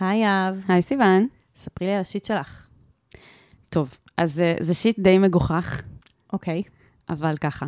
[0.00, 1.26] היי אהב, היי סיוון.
[1.56, 2.66] ספרי לי על השיט שלך.
[3.70, 5.82] טוב, אז אה, זה שיט די מגוחך,
[6.32, 6.62] אוקיי.
[7.08, 7.66] אבל ככה.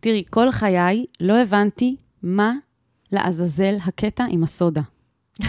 [0.00, 2.52] תראי, כל חיי לא הבנתי מה
[3.12, 4.80] לעזאזל הקטע עם הסודה.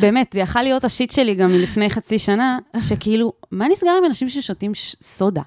[0.00, 4.28] באמת, זה יכול להיות השיט שלי גם מלפני חצי שנה, שכאילו, מה נסגר עם אנשים
[4.28, 5.42] ששותים סודה?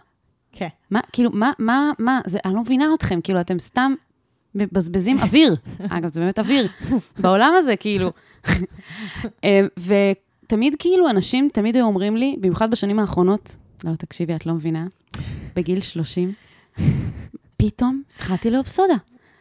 [0.51, 0.67] כן.
[0.91, 3.93] מה, כאילו, מה, מה, מה, זה, אני לא מבינה אתכם, כאילו, אתם סתם
[4.55, 5.55] מבזבזים אוויר.
[5.89, 6.67] אגב, זה באמת אוויר.
[7.19, 8.11] בעולם הזה, כאילו.
[9.43, 14.53] אה, ותמיד, כאילו, אנשים תמיד היו אומרים לי, במיוחד בשנים האחרונות, לא, תקשיבי, את לא
[14.53, 14.85] מבינה,
[15.55, 16.33] בגיל 30,
[17.57, 18.95] פתאום התחלתי לאהוב סודה.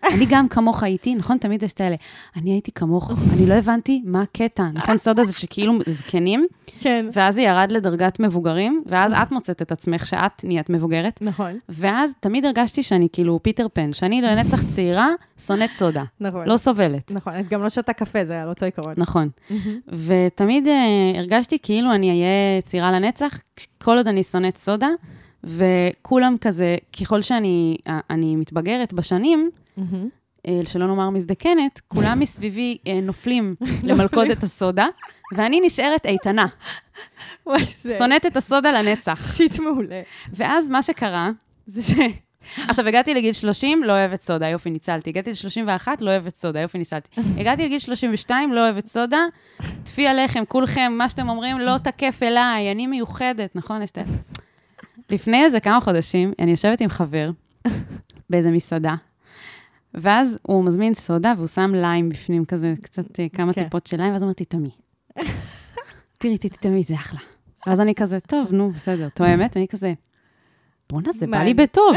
[0.05, 1.38] אני גם כמוך הייתי, נכון?
[1.38, 1.97] תמיד יש את האלה.
[2.37, 4.65] אני הייתי כמוך, אני לא הבנתי מה הקטע.
[4.74, 6.47] נכון, סודה זה שכאילו זקנים,
[6.80, 7.06] כן.
[7.12, 11.59] ואז זה ירד לדרגת מבוגרים, ואז את מוצאת את עצמך שאת נהיית מבוגרת, נכון.
[11.69, 15.09] ואז תמיד הרגשתי שאני כאילו פיטר פן, שאני לנצח צעירה,
[15.46, 16.48] שונאת סודה, נכון.
[16.48, 17.10] לא סובלת.
[17.10, 18.95] נכון, את גם לא שותה קפה, זה על אותו עיקרון.
[18.96, 19.29] נכון.
[19.88, 23.41] ותמיד אה, הרגשתי כאילו אני אהיה צעירה לנצח,
[23.82, 24.88] כל עוד אני שונאת סודה,
[25.45, 27.76] וכולם כזה, ככל שאני
[28.10, 29.51] אני מתבגרת בשנים.
[30.48, 33.54] אה, שלא נאמר מזדקנת, כולם מסביבי אה, נופלים
[33.88, 34.87] למלכודת הסודה,
[35.35, 36.46] ואני נשארת איתנה,
[37.98, 39.32] שונאת את הסודה לנצח.
[39.37, 40.02] שיט מעולה.
[40.32, 41.30] ואז מה שקרה,
[41.66, 41.98] זה ש...
[42.68, 45.10] עכשיו, הגעתי לגיל 30, לא אוהבת סודה, יופי, ניצלתי.
[45.10, 47.20] הגעתי ל-31, לא אוהבת סודה, יופי, ניצלתי.
[47.37, 49.20] הגעתי לגיל 32, לא אוהבת סודה,
[49.85, 53.82] טפי עליכם, כולכם, מה שאתם אומרים לא תקף אליי, אני מיוחדת, נכון?
[53.82, 54.02] יש את ה...
[55.13, 57.30] לפני איזה כמה חודשים, אני יושבת עם חבר
[58.30, 58.95] באיזה מסעדה,
[59.95, 63.65] ואז הוא מזמין סודה והוא שם ליים בפנים, כזה, קצת אה, כמה כן.
[63.65, 64.71] טיפות של ליים, ואז הוא אומר, תטעמי.
[66.19, 67.21] תראי, תטעמי, זה אחלה.
[67.66, 69.93] ואז אני כזה, טוב, נו, בסדר, תואמת, ואני כזה,
[70.91, 71.43] בואנה, זה בא?
[71.43, 71.97] לי בטוב.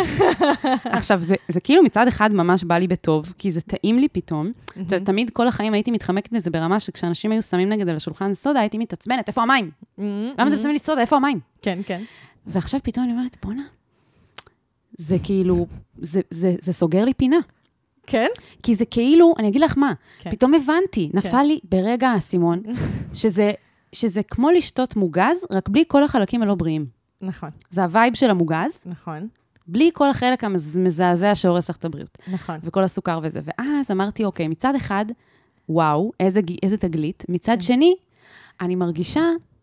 [0.83, 4.51] עכשיו, זה, זה כאילו מצד אחד ממש בא לי בטוב, כי זה טעים לי פתאום.
[4.81, 8.59] עכשיו, תמיד כל החיים הייתי מתחמקת מזה ברמה שכשאנשים היו שמים נגד על השולחן סודה,
[8.59, 9.71] הייתי מתעצבנת, איפה המים?
[9.97, 11.39] למה אתם שמים לי סודה, איפה המים?
[11.61, 12.01] כן, כן.
[12.47, 13.63] ועכשיו פתאום אני אומרת, בואנה,
[14.97, 17.37] זה כאילו, זה, זה, זה סוגר לי פינה.
[18.07, 18.27] כן?
[18.63, 20.31] כי זה כאילו, אני אגיד לך מה, כן.
[20.31, 21.45] פתאום הבנתי, נפל כן.
[21.45, 22.61] לי ברגע האסימון,
[23.13, 23.51] שזה,
[23.93, 26.85] שזה כמו לשתות מוגז, רק בלי כל החלקים הלא בריאים.
[27.21, 29.27] נכון, זה ה vibe של המוגז, נכון,
[29.67, 32.59] בלי כל החלק המזעזע שהורס לך את הבריאות, נכון.
[32.63, 33.39] וכל הסוכר וזה.
[33.43, 35.05] ואז אמרתי, אוקיי, מצד אחד,
[35.69, 37.95] וואו, איזה, איזה תגלית, מצד שני,
[38.61, 39.54] אני מרגישה כן.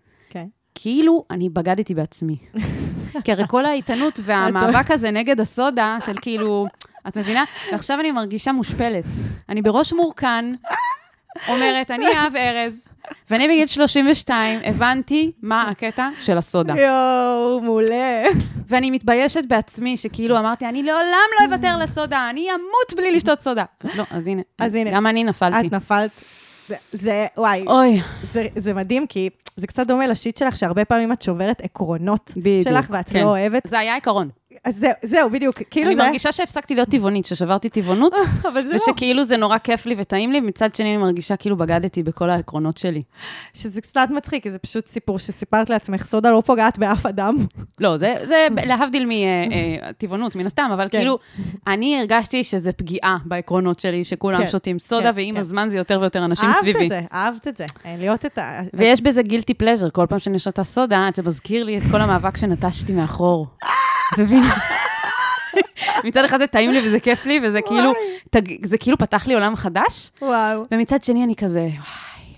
[0.74, 2.36] כאילו אני בגדתי בעצמי.
[3.24, 6.66] כי הרי כל האיתנות והמאבק הזה נגד הסודה, של כאילו,
[7.08, 7.44] את מבינה?
[7.72, 9.04] ועכשיו אני מרגישה מושפלת.
[9.48, 10.44] אני בראש מורכן,
[11.48, 12.88] אומרת, אני אהב ארז,
[13.30, 16.74] ואני בגיל 32 הבנתי מה הקטע של הסודה.
[16.76, 18.22] יואו, מעולה.
[18.68, 23.64] ואני מתביישת בעצמי, שכאילו אמרתי, אני לעולם לא אוותר לסודה, אני אמות בלי לשתות סודה.
[23.80, 24.90] אז לא, אז הנה, אז הנה.
[24.90, 25.66] גם אני נפלתי.
[25.66, 26.10] את נפלת.
[26.68, 28.00] זה- זה, וואי, אוי,
[28.32, 32.64] זה, זה מדהים, כי זה קצת דומה לשיט שלך, שהרבה פעמים את שוברת עקרונות בדיוק.
[32.68, 33.20] שלך, ואת כן.
[33.22, 33.62] לא אוהבת.
[33.68, 34.28] זה היה עיקרון.
[34.64, 36.02] אז זהו, זהו, בדיוק, כאילו אני זה...
[36.02, 38.12] מרגישה שהפסקתי להיות טבעונית, ששברתי טבעונות,
[38.52, 41.56] אבל זה לא, ושכאילו זה נורא כיף לי וטעים לי, מצד שני אני מרגישה כאילו
[41.56, 43.02] בגדתי בכל העקרונות שלי.
[43.54, 47.36] שזה קצת מצחיק, כי זה פשוט סיפור שסיפרת לעצמך, סודה לא פוגעת באף אדם.
[47.80, 50.98] לא, זה, זה להבדיל מטבעונות, מן הסתם, אבל כן.
[50.98, 51.18] כאילו,
[51.66, 55.40] אני הרגשתי שזה פגיעה בעקרונות שלי, שכולם כן, שותים סודה, כן, ועם כן.
[55.40, 56.84] הזמן זה יותר ויותר אנשים אהבת סביבי.
[56.84, 57.64] את זה, אהבת את זה.
[57.86, 58.60] אה, להיות את ה...
[58.74, 62.36] ויש בזה גילטי פלז'ר, כל פעם שאני שותה סודה, זה מזכיר לי את כל המאבק
[62.36, 63.46] שנטשתי מאחור.
[64.18, 64.42] מבין?
[66.04, 67.92] מצד אחד זה טעים לי וזה כיף לי, וזה כאילו,
[68.64, 71.72] זה כאילו פתח לי עולם חדש, וואו, ומצד שני אני כזה, וואי,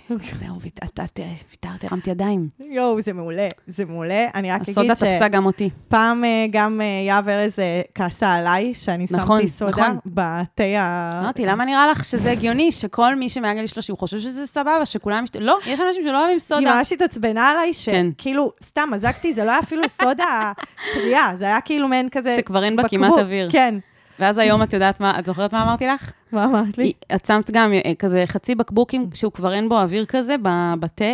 [0.09, 1.21] זהו, את- את-
[1.51, 2.49] ויתרת, הרמתי ידיים.
[2.61, 4.27] יואו, זה מעולה, זה מעולה.
[4.35, 5.71] אני רק הסודה אגיד תפסה גם אותי.
[5.87, 9.99] שפעם אה, גם אה, יהב ארז אה, כעסה עליי, שאני נכון, שמתי סודה נכון.
[10.07, 11.21] בתה ה...
[11.23, 15.25] אמרתי, למה נראה לך שזה הגיוני שכל מי שמעל גיל 30 חושב שזה סבבה, שכולם...
[15.41, 16.75] לא, יש אנשים שלא אוהבים היא סודה.
[16.77, 18.09] ממש התעצבנה עליי, כן.
[18.19, 20.53] שכאילו, סתם מזגתי, זה לא היה אפילו סודה
[20.95, 22.37] טריה, זה היה כאילו מעין כזה...
[22.37, 22.89] שכבר אין בה.
[22.89, 23.51] כמעט אוויר.
[23.51, 23.75] כן.
[24.19, 26.13] ואז היום את יודעת מה, את זוכרת מה אמרתי לך?
[26.35, 26.93] מה אמרת לי?
[27.15, 30.37] את שמת גם אה, כזה חצי בקבוקים, שהוא כבר אין בו אוויר כזה,
[30.81, 31.05] בתה,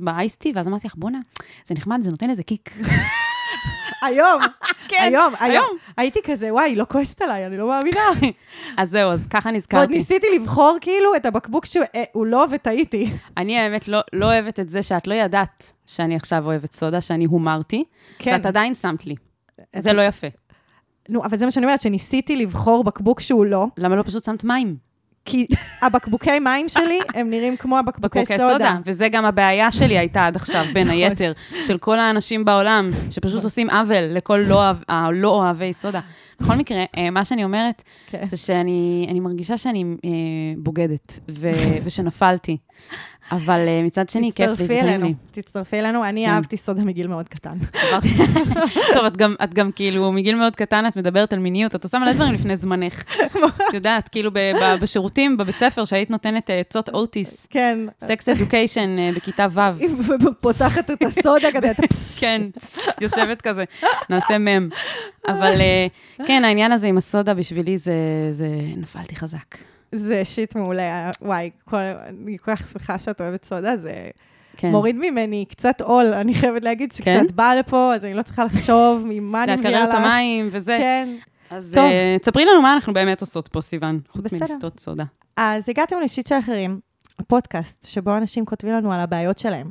[0.00, 1.18] באייסטי, ואז אמרתי לך, בואנה,
[1.64, 2.70] זה נחמד, זה נותן איזה קיק.
[4.02, 4.40] היום,
[4.88, 5.66] כן, היום, היום.
[5.96, 8.00] הייתי כזה, וואי, היא לא כועסת עליי, אני לא מאמינה.
[8.78, 9.92] אז זהו, אז ככה ועוד נזכרתי.
[9.92, 13.10] ניסיתי לבחור כאילו את הבקבוק שהוא לא, וטעיתי.
[13.36, 17.24] אני האמת לא, לא אוהבת את זה שאת לא ידעת שאני עכשיו אוהבת סודה, שאני
[17.24, 17.84] הומרתי,
[18.18, 18.32] כן.
[18.32, 19.14] ואת עדיין שמת לי.
[19.78, 20.26] זה לא יפה.
[21.08, 24.44] נו, אבל זה מה שאני אומרת, שניסיתי לבחור בקבוק שהוא לא, למה לא פשוט שמת
[24.44, 24.76] מים?
[25.26, 25.46] כי
[25.82, 28.52] הבקבוקי מים שלי, הם נראים כמו הבקבוקי בקבוקי סודה.
[28.52, 28.76] סודה.
[28.84, 30.98] וזה גם הבעיה שלי הייתה עד עכשיו, בין נכון.
[31.00, 31.32] היתר,
[31.66, 36.00] של כל האנשים בעולם, שפשוט עושים עוול לכל לא אוהב- הלא אוהבי סודה.
[36.40, 38.26] בכל מקרה, אה, מה שאני אומרת, כן.
[38.26, 40.10] זה שאני אני מרגישה שאני אה,
[40.58, 41.50] בוגדת, ו-
[41.84, 42.56] ושנפלתי.
[43.30, 45.14] אבל אה, מצד שני, כיף לי, תצטרפי אלינו, לי.
[45.30, 46.04] תצטרפי אלינו.
[46.04, 46.30] אני כן.
[46.30, 47.58] אהבתי סודה מגיל מאוד קטן.
[48.94, 52.12] טוב, את גם, את כאילו, מגיל מאוד קטן את מדברת על מיניות, את עושה מלא
[52.12, 53.04] דברים לפני זמנך.
[53.68, 57.78] את יודעת, כאילו ב- ב- בשירותים, בבית ספר, שהיית נותנת אה, עצות אוטיס, כן.
[58.04, 59.60] סקס אדיוקיישן אה, בכיתה ו'.
[60.26, 62.20] ופותחת את הסודה כזה, אתה פסש.
[62.20, 62.42] כן,
[63.00, 63.64] יושבת כזה,
[64.10, 64.68] נעשה מם.
[65.28, 65.60] אבל
[66.26, 67.94] כן, העניין הזה עם הסודה בשבילי זה,
[68.32, 69.73] זה, נפלתי חזק.
[69.94, 71.10] זה שיט מעולה.
[71.22, 73.92] וואי, כל- אני כל כך שמחה שאת אוהבת סודה, זה
[74.56, 74.70] כן.
[74.70, 76.06] מוריד ממני קצת עול.
[76.06, 79.76] אני חייבת להגיד שכשאת באה לפה, אז אני לא צריכה לחשוב ממה אני מביאה לך.
[79.78, 80.76] להקרר את המים וזה.
[80.80, 81.08] כן.
[81.50, 81.84] אז טוב.
[81.84, 84.32] אה, תספרי לנו מה אנחנו באמת עושות פה, סיוון, חוץ.
[84.32, 85.04] מלשתות סודה.
[85.36, 86.80] אז הגעתם לשיט של אחרים,
[87.18, 89.70] הפודקאסט, שבו אנשים כותבים לנו על הבעיות שלהם.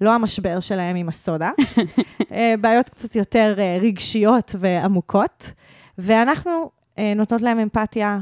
[0.00, 1.50] לא המשבר שלהם עם הסודה,
[2.32, 5.50] אה, בעיות קצת יותר אה, רגשיות ועמוקות,
[5.98, 6.70] ואנחנו
[7.16, 8.18] נותנות להם אמפתיה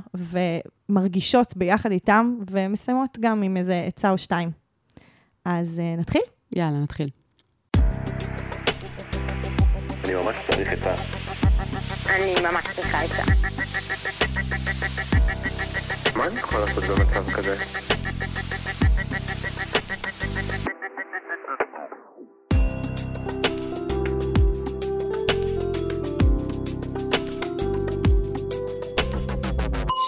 [0.89, 4.51] ומרגישות ביחד איתם, ומסיימות גם עם איזה עצה או שתיים.
[5.45, 6.23] אז אה, נתחיל?
[6.57, 7.09] יאללה, נתחיל.
[10.05, 10.95] אני ממש צריך את ה...
[12.07, 13.23] אני ממש צריכה את זה.
[16.17, 17.57] מה אני יכול לעשות במצב כזה?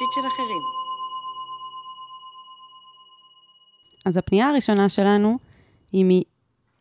[0.00, 0.62] שיט של אחרים.
[4.06, 5.38] אז הפנייה הראשונה שלנו
[5.92, 6.22] היא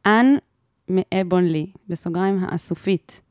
[0.06, 0.36] מאן
[0.89, 3.21] מאבונלי, בסוגריים האסופית.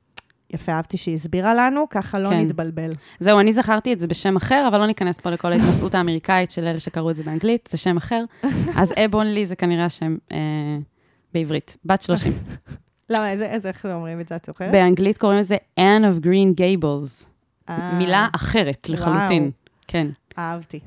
[0.51, 2.41] יפה, אהבתי שהיא הסבירה לנו, ככה לא כן.
[2.41, 2.91] נתבלבל.
[3.21, 6.65] זהו, אני זכרתי את זה בשם אחר, אבל לא ניכנס פה לכל ההתנסות האמריקאית של
[6.65, 8.25] אלה שקראו את זה באנגלית, זה שם אחר.
[8.81, 10.39] אז אבונלי זה כנראה השם אה,
[11.35, 12.33] בעברית, בת 30.
[13.11, 14.73] למה, איזה, איזה, איך אומרים את זה, את זוכרת?
[14.73, 17.29] באנגלית קוראים לזה Anne of Green Gables.
[17.69, 19.51] אה, מילה אחרת לחלוטין.
[19.89, 20.07] כן.
[20.39, 20.81] אהבתי.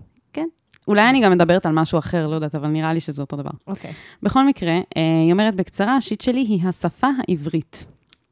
[0.88, 3.50] אולי אני גם מדברת על משהו אחר, לא יודעת, אבל נראה לי שזה אותו דבר.
[3.68, 3.92] אוקיי.
[4.24, 4.82] בכל מקרה, אה,
[5.24, 7.86] היא אומרת בקצרה, השיט שלי היא השפה העברית.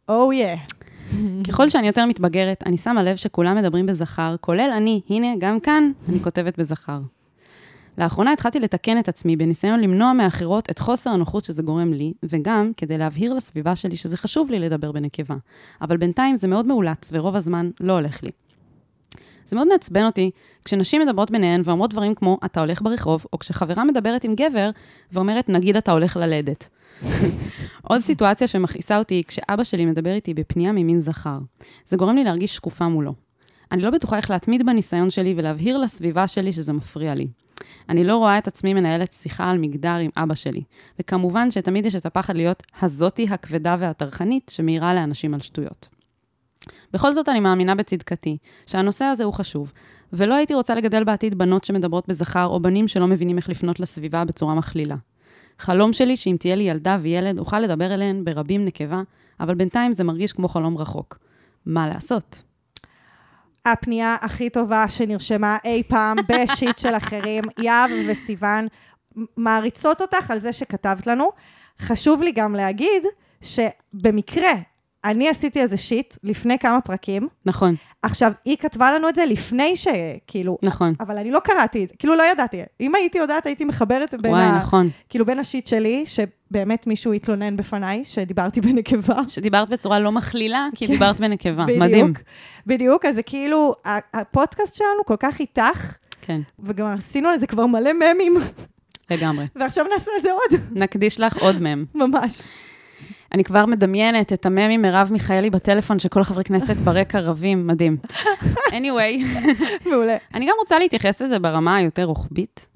[0.09, 0.55] או יא.
[1.47, 5.01] ככל שאני יותר מתבגרת, אני שמה לב שכולם מדברים בזכר, כולל אני.
[5.09, 6.99] הנה, גם כאן אני כותבת בזכר.
[7.97, 12.71] לאחרונה התחלתי לתקן את עצמי בניסיון למנוע מאחרות את חוסר הנוחות שזה גורם לי, וגם
[12.77, 15.35] כדי להבהיר לסביבה שלי שזה חשוב לי לדבר בנקבה.
[15.81, 18.31] אבל בינתיים זה מאוד מאולץ, ורוב הזמן לא הולך לי.
[19.49, 20.31] זה מאוד מעצבן אותי
[20.65, 24.69] כשנשים מדברות ביניהן ואומרות דברים כמו, אתה הולך ברחוב, או כשחברה מדברת עם גבר
[25.11, 26.69] ואומרת, נגיד אתה הולך ללדת.
[27.89, 31.37] עוד סיטואציה שמכעיסה אותי היא כשאבא שלי מדבר איתי בפנייה ממין זכר.
[31.85, 33.13] זה גורם לי להרגיש שקופה מולו.
[33.71, 37.27] אני לא בטוחה איך להתמיד בניסיון שלי ולהבהיר לסביבה שלי שזה מפריע לי.
[37.89, 40.63] אני לא רואה את עצמי מנהלת שיחה על מגדר עם אבא שלי,
[40.99, 45.98] וכמובן שתמיד יש את הפחד להיות הזאתי הכבדה והטרחנית שמעירה לאנשים על שטויות.
[46.93, 49.73] בכל זאת אני מאמינה בצדקתי, שהנושא הזה הוא חשוב,
[50.13, 54.25] ולא הייתי רוצה לגדל בעתיד בנות שמדברות בזכר, או בנים שלא מבינים איך לפנות לסביבה
[54.25, 54.95] בצורה מכלילה.
[55.59, 59.01] חלום שלי שאם תהיה לי ילדה וילד, אוכל לדבר אליהן ברבים נקבה,
[59.39, 61.17] אבל בינתיים זה מרגיש כמו חלום רחוק.
[61.65, 62.41] מה לעשות?
[63.65, 67.43] הפנייה הכי טובה שנרשמה אי פעם בשיט של אחרים.
[67.57, 68.67] יהב וסיוון
[69.37, 71.29] מעריצות אותך על זה שכתבת לנו.
[71.79, 73.03] חשוב לי גם להגיד
[73.41, 74.53] שבמקרה,
[75.05, 77.27] אני עשיתי איזה שיט לפני כמה פרקים.
[77.45, 79.87] נכון, עכשיו, היא כתבה לנו את זה לפני ש...
[80.27, 80.57] כאילו...
[80.63, 80.93] נכון.
[80.99, 82.61] אבל אני לא קראתי את זה, כאילו לא ידעתי.
[82.81, 84.57] אם הייתי יודעת, הייתי מחברת בין, וואי, ה...
[84.57, 84.89] נכון.
[85.09, 89.15] כאילו בין השיט שלי, שבאמת מישהו התלונן בפניי, שדיברתי בנקבה.
[89.27, 90.93] שדיברת בצורה לא מכלילה, כי כן.
[90.93, 91.63] דיברת בנקבה.
[91.63, 91.79] בדיוק.
[91.79, 92.13] מדהים.
[92.67, 93.73] בדיוק, אז זה כאילו,
[94.13, 98.37] הפודקאסט שלנו כל כך איתך, כן, וגם עשינו על זה כבר מלא ממים,
[99.09, 99.45] לגמרי.
[99.59, 101.85] ועכשיו נעשה על זה עוד, נקדיש לך עוד מם.
[101.95, 102.41] ממש.
[103.33, 107.97] אני כבר מדמיינת את המם עם מרב מיכאלי בטלפון, שכל חברי כנסת ברקע רבים, מדהים.
[108.77, 109.25] anyway,
[109.89, 110.17] מעולה.
[110.33, 112.67] אני גם רוצה להתייחס לזה ברמה היותר רוחבית.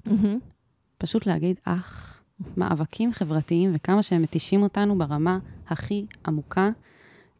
[0.98, 2.20] פשוט להגיד, אך,
[2.56, 6.70] מאבקים חברתיים וכמה שהם מתישים אותנו ברמה הכי עמוקה,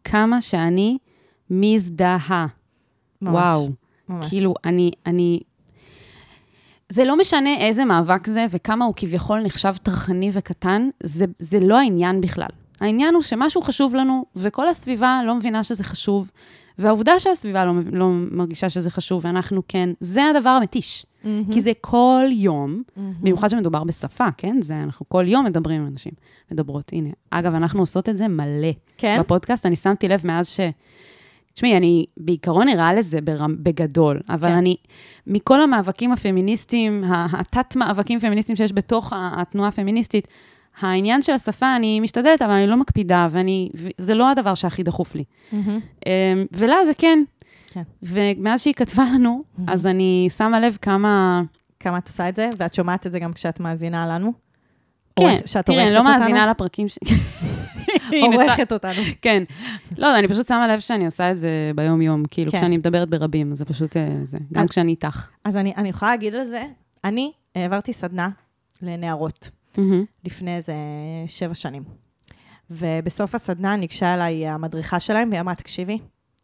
[0.04, 0.98] כמה שאני
[1.50, 2.46] מזדהה.
[3.22, 3.34] ממש.
[3.34, 3.68] וואו.
[4.08, 4.28] ממש.
[4.28, 5.40] כאילו, אני, אני...
[6.88, 11.78] זה לא משנה איזה מאבק זה וכמה הוא כביכול נחשב טרחני וקטן, זה, זה לא
[11.78, 12.48] העניין בכלל.
[12.80, 16.30] העניין הוא שמשהו חשוב לנו, וכל הסביבה לא מבינה שזה חשוב,
[16.78, 21.06] והעובדה שהסביבה לא, לא מרגישה שזה חשוב, ואנחנו כן, זה הדבר המתיש.
[21.24, 21.52] מהמם.
[21.52, 23.12] כי זה כל יום, מהמם.
[23.20, 24.62] במיוחד שמדובר בשפה, כן?
[24.62, 26.12] זה, אנחנו כל יום מדברים עם אנשים,
[26.52, 26.90] מדברות.
[26.92, 28.72] הנה, אגב, אנחנו עושות את זה מלא.
[28.98, 29.16] כן?
[29.20, 30.60] בפודקאסט, אני שמתי לב מאז ש...
[31.54, 34.54] תשמעי, אני בעיקרון ערה לזה ברמ, בגדול, אבל כן.
[34.54, 34.76] אני,
[35.26, 40.28] מכל המאבקים הפמיניסטיים, התת-מאבקים פמיניסטיים שיש בתוך התנועה הפמיניסטית,
[40.80, 45.14] העניין של השפה, אני משתדלת, אבל אני לא מקפידה, ואני, זה לא הדבר שהכי דחוף
[45.14, 45.24] לי.
[45.52, 45.60] אמ,
[46.52, 47.18] ולה זה כן.
[47.66, 47.82] כן.
[48.02, 51.42] ומאז שהיא כתבה לנו, אז אני שמה לב כמה...
[51.80, 54.32] כמה את עושה את זה, ואת שומעת את זה גם כשאת מאזינה לנו.
[55.18, 56.04] כן, תראי, אני לא?
[56.04, 56.98] מאזינה לפרקים ש...
[58.22, 59.02] עורכת אותנו.
[59.22, 59.42] כן.
[59.98, 62.58] לא, אני פשוט שמה לב שאני עושה את זה ביום-יום, כאילו, כן.
[62.58, 65.30] כשאני מדברת ברבים, זה פשוט אה, זה, גם כשאני איתך.
[65.44, 66.64] אז אני, אני יכולה להגיד על זה,
[67.04, 68.28] אני העברתי סדנה
[68.82, 70.04] לנערות מהמם.
[70.24, 70.74] לפני איזה
[71.26, 71.84] שבע שנים.
[72.70, 75.98] ובסוף הסדנה ניגשה אליי המדריכה שלהם, והיא אמרה, תקשיבי,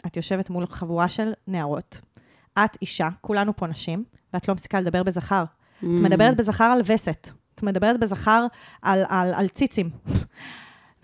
[0.06, 2.00] את יושבת מול חבורה של נערות.
[2.58, 5.44] את אישה, כולנו פה נשים, ואת לא מפסיקה לדבר בזכר.
[5.78, 7.30] את מדברת בזכר על וסת.
[7.54, 8.46] את מדברת בזכר
[8.82, 9.90] על, על, על ציצים.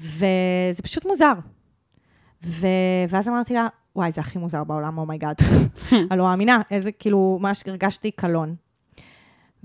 [0.00, 1.33] וזה פשוט מוזר.
[2.45, 2.66] ו...
[3.09, 5.37] ואז אמרתי לה, וואי, זה הכי מוזר בעולם, oh my God.
[6.11, 8.54] אני לא מאמינה, איזה, כאילו, ממש הרגשתי קלון.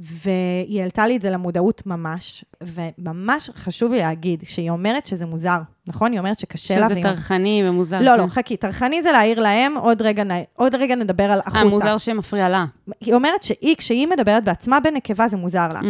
[0.04, 5.58] והיא העלתה לי את זה למודעות ממש, וממש חשוב לי להגיד שהיא אומרת שזה מוזר,
[5.88, 6.12] נכון?
[6.12, 6.86] היא אומרת שקשה לה.
[6.86, 8.02] שזה והיא- טרחני ומוזר.
[8.02, 8.24] לא, כן.
[8.24, 11.58] לא, חכי, טרחני זה להעיר להם, עוד רגע, עוד רגע נדבר על החוצה.
[11.60, 12.66] אה, מוזר שמפריע לה.
[13.02, 15.80] היא אומרת שהיא, כשהיא מדברת בעצמה בנקבה, זה מוזר לה.
[15.80, 15.84] Mm,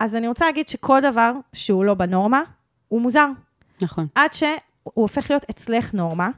[0.00, 2.42] אז אני רוצה להגיד שכל דבר שהוא לא בנורמה,
[2.88, 3.26] הוא מוזר.
[3.82, 4.06] נכון.
[4.14, 4.50] עד שהוא
[4.84, 6.28] הופך להיות אצלך נורמה,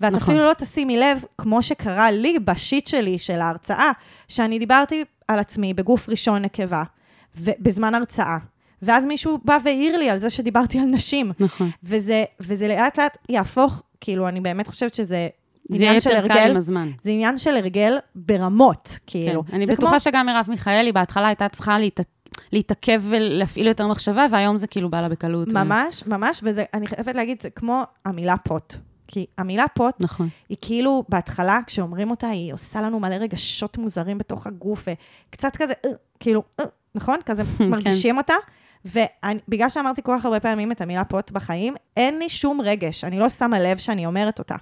[0.00, 0.34] ואת נכון.
[0.34, 3.90] אפילו לא תשימי לב, כמו שקרה לי בשיט שלי של ההרצאה,
[4.28, 6.82] שאני דיברתי על עצמי בגוף ראשון נקבה,
[7.44, 8.38] בזמן הרצאה.
[8.82, 11.32] ואז מישהו בא והעיר לי על זה שדיברתי על נשים.
[11.40, 11.70] נכון.
[11.84, 15.28] וזה, וזה לאט לאט יהפוך, כאילו, אני באמת חושבת שזה
[15.68, 16.50] זה יהיה עניין של יותר קל הרגל.
[16.50, 16.90] עם הזמן.
[17.02, 19.44] זה עניין של הרגל ברמות, כאילו.
[19.46, 19.54] כן.
[19.56, 22.00] אני זה בטוחה כמו- שגם מרב מיכאלי בהתחלה הייתה צריכה להת...
[22.52, 25.48] להתעכב ולהפעיל יותר מחשבה, והיום זה כאילו בא לה בקלות.
[25.48, 28.74] ו- ממש, ממש, ואני חייבת להגיד, זה כמו המילה פוט.
[29.06, 30.28] כי המילה פוט, נכון.
[30.48, 34.88] היא כאילו, בהתחלה, כשאומרים אותה, היא עושה לנו מלא רגשות מוזרים בתוך הגוף,
[35.28, 37.18] וקצת כזה, "אה", כאילו, "אה", נכון?
[37.26, 38.34] כזה מרגישים אותה.
[38.84, 43.18] ובגלל שאמרתי כל כך הרבה פעמים את המילה פוט בחיים, אין לי שום רגש, אני
[43.18, 44.56] לא שמה לב שאני אומרת אותה.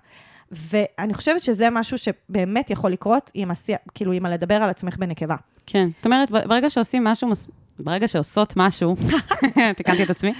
[0.50, 5.36] ואני חושבת שזה משהו שבאמת יכול לקרות עם השיח, כאילו, עם הלדבר על עצמך בנקבה.
[5.66, 5.88] כן.
[5.96, 7.48] זאת אומרת, ברגע שעושים משהו, מס...
[7.78, 8.96] ברגע שעושות משהו,
[9.76, 10.32] תיקנתי את עצמי,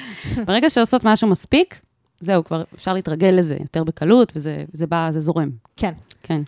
[0.44, 1.80] ברגע שעושות משהו מספיק,
[2.20, 5.50] זהו, כבר אפשר להתרגל לזה יותר בקלות, וזה וזה בא, זה זורם.
[5.76, 5.92] כן,
[6.22, 6.42] כן.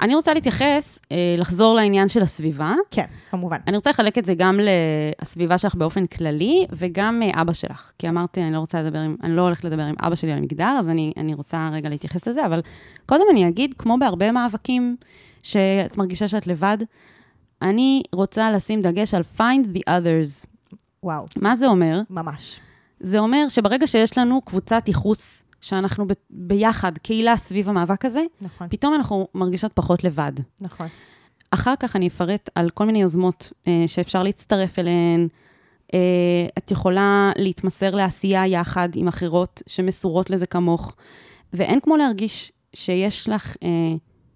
[0.00, 2.74] אני רוצה להתייחס, אה, לחזור לעניין של הסביבה.
[2.90, 3.56] כן, כמובן.
[3.66, 4.60] אני רוצה לחלק את זה גם
[5.22, 7.92] לסביבה שלך באופן כללי, וגם אה, אבא שלך.
[7.98, 10.40] כי אמרתי, אני לא רוצה לדבר עם, אני לא הולכת לדבר עם אבא שלי על
[10.40, 12.60] מגדר, אז אני, אני רוצה רגע להתייחס לזה, אבל
[13.06, 14.96] קודם אני אגיד, כמו בהרבה מאבקים
[15.42, 16.78] שאת מרגישה שאת לבד,
[17.62, 20.46] אני רוצה לשים דגש על find the others.
[21.02, 22.00] וואו, מה זה אומר?
[22.10, 22.60] ממש.
[23.00, 28.68] זה אומר שברגע שיש לנו קבוצת ייחוס, שאנחנו ב- ביחד, קהילה סביב המאבק הזה, נכון,
[28.70, 30.32] פתאום אנחנו מרגישות פחות לבד.
[30.60, 30.86] נכון.
[31.50, 35.28] אחר כך אני אפרט על כל מיני יוזמות אה, שאפשר להצטרף אליהן.
[35.94, 35.98] אה,
[36.58, 40.94] את יכולה להתמסר לעשייה יחד עם אחרות שמסורות לזה כמוך,
[41.52, 43.68] ואין כמו להרגיש שיש לך אה,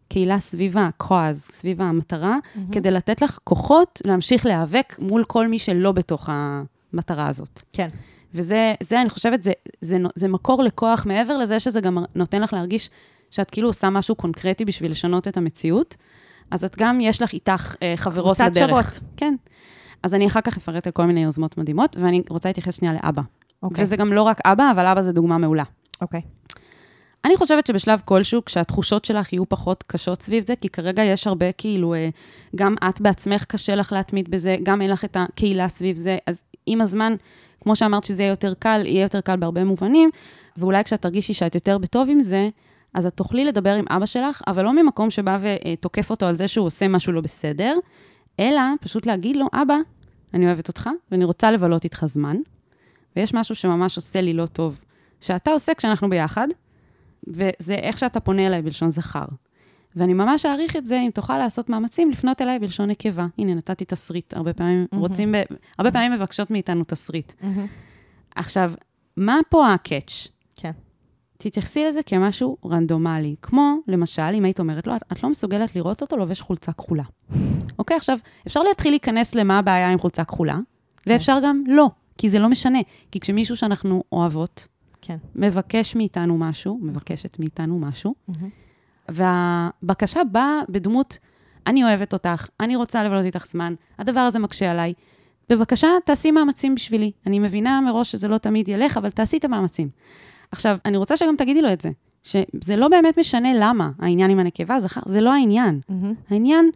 [0.08, 2.72] קהילה סביב ה-cause, סביב המטרה, mm-hmm.
[2.72, 7.62] כדי לתת לך כוחות להמשיך להיאבק מול כל מי שלא בתוך המטרה הזאת.
[7.72, 7.88] כן,
[8.34, 12.52] וזה, זה, אני חושבת, זה, זה, זה מקור לכוח מעבר לזה שזה גם נותן לך
[12.52, 12.90] להרגיש
[13.30, 15.96] שאת כאילו עושה משהו קונקרטי בשביל לשנות את המציאות.
[16.50, 18.94] אז את גם, יש לך איתך אה, חברות קבוצת לדרך.
[18.94, 19.00] שוות.
[19.16, 19.34] כן.
[20.02, 23.22] אז אני אחר כך אפרט על כל מיני יוזמות מדהימות, ואני רוצה להתייחס שנייה לאבא.
[23.62, 23.84] אוקיי.
[23.84, 25.64] וזה גם לא רק אבא, אבל אבא זה דוגמה מעולה.
[26.00, 26.20] אוקיי.
[27.24, 31.52] אני חושבת שבשלב כלשהו, כשהתחושות שלך יהיו פחות קשות סביב זה, כי כרגע יש הרבה,
[31.52, 32.08] כאילו, אה,
[32.56, 36.42] גם את בעצמך קשה לך להתמיד בזה, גם אין לך את הקהילה סביב זה, אז
[36.66, 37.14] עם הזמן,
[37.60, 40.10] כמו שאמרת שזה יהיה יותר קל, יהיה יותר קל בהרבה מובנים,
[40.56, 42.48] ואולי כשאת תרגישי שאת יותר בטוב עם זה,
[42.94, 46.48] אז את תוכלי לדבר עם אבא שלך, אבל לא ממקום שבא ותוקף אותו על זה
[46.48, 47.76] שהוא עושה משהו לא בסדר,
[48.40, 49.76] אלא פשוט להגיד לו, אבא,
[50.34, 52.36] אני אוהבת אותך, ואני רוצה לבלות איתך זמן,
[53.16, 54.80] ויש משהו שממש עושה לי לא טוב,
[55.20, 56.48] שאתה עושה כשאנחנו ביחד,
[57.26, 59.24] וזה איך שאתה פונה אליי בלשון זכר.
[59.96, 63.26] ואני ממש אעריך את זה אם תוכל לעשות מאמצים לפנות אליי בלשון נקבה.
[63.38, 64.34] הנה, נתתי תסריט.
[64.34, 65.02] הרבה פעמים מהמם.
[65.06, 65.36] רוצים, ב...
[65.78, 67.32] הרבה פעמים מבקשות מאיתנו תסריט.
[67.42, 67.66] מהמם.
[68.34, 68.72] עכשיו,
[69.16, 70.28] מה פה הקאץ'?
[70.56, 70.70] כן.
[71.38, 73.34] תתייחסי לזה כמשהו רנדומלי.
[73.42, 77.02] כמו, למשל, אם היית אומרת לו, "את- את לא מסוגלת לראות אותו לובש חולצה כחולה.
[77.78, 80.58] אוקיי, עכשיו, אפשר להתחיל להיכנס למה הבעיה עם חולצה כחולה,
[81.06, 82.78] ואפשר גם לא, כי זה לא משנה.
[83.10, 84.68] כי כשמישהו שאנחנו אוהבות,
[85.02, 85.16] כן.
[85.34, 88.48] מבקש מאיתנו משהו, מבקשת מאיתנו משהו, מהמם.
[89.08, 91.18] והבקשה באה בדמות,
[91.66, 94.92] אני אוהבת אותך, אני רוצה לבלות איתך זמן, הדבר הזה מקשה עליי.
[95.48, 97.12] בבקשה, תעשי מאמצים בשבילי.
[97.26, 99.88] אני מבינה מראש שזה לא תמיד ילך, אבל תעשי את המאמצים.
[100.50, 101.90] עכשיו, אני רוצה שגם תגידי לו את זה,
[102.22, 105.80] שזה לא באמת משנה למה העניין עם הנקבה, זכר, זה לא העניין.
[105.88, 106.14] מהמם.
[106.30, 106.70] העניין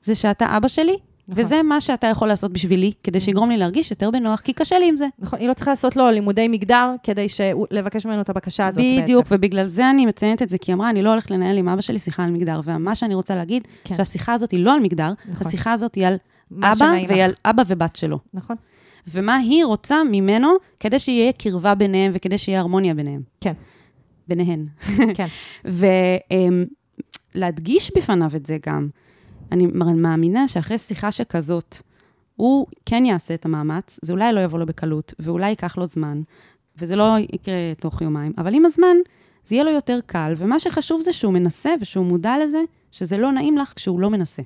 [0.00, 0.96] זה שאתה אבא שלי,
[1.28, 1.44] נכון.
[1.44, 4.88] וזה מה שאתה יכול לעשות בשבילי, כדי שיגרום לי להרגיש יותר בנוח, כי קשה לי
[4.88, 5.06] עם זה.
[5.18, 7.26] נכון, היא לא צריכה לעשות לו לימודי מגדר כדי
[7.70, 9.34] לבקש ממנו את הבקשה הזאת בדיוק, בעצם.
[9.34, 11.80] ובגלל זה אני מציינת את זה, כי היא אמרה, אני לא הולכת לנהל עם אבא
[11.80, 13.94] שלי שיחה על מגדר, ומה שאני רוצה להגיד, כן.
[13.94, 15.46] שהשיחה הזאת היא לא על מגדר, נכון.
[15.46, 16.16] השיחה הזאת היא על
[16.62, 17.22] אבא והיא.
[17.24, 18.18] על אבא ובת שלו.
[18.34, 18.56] נכון.
[19.08, 20.48] ומה היא רוצה ממנו
[20.80, 23.20] כדי שיהיה קרבה ביניהם וכדי שיהיה הרמוניה ביניהם.
[23.40, 23.52] כן.
[24.28, 24.66] ביניהן.
[25.14, 25.26] כן.
[27.34, 28.88] ולהדגיש בפניו את זה גם.
[29.52, 31.76] אני מאמינה שאחרי שיחה שכזאת,
[32.36, 36.22] הוא כן יעשה את המאמץ, זה אולי לא יבוא לו בקלות, ואולי ייקח לו זמן,
[36.78, 38.96] וזה לא יקרה תוך יומיים, אבל עם הזמן
[39.44, 42.58] זה יהיה לו יותר קל, ומה שחשוב זה שהוא מנסה ושהוא מודע לזה,
[42.90, 44.42] שזה לא נעים לך כשהוא לא מנסה.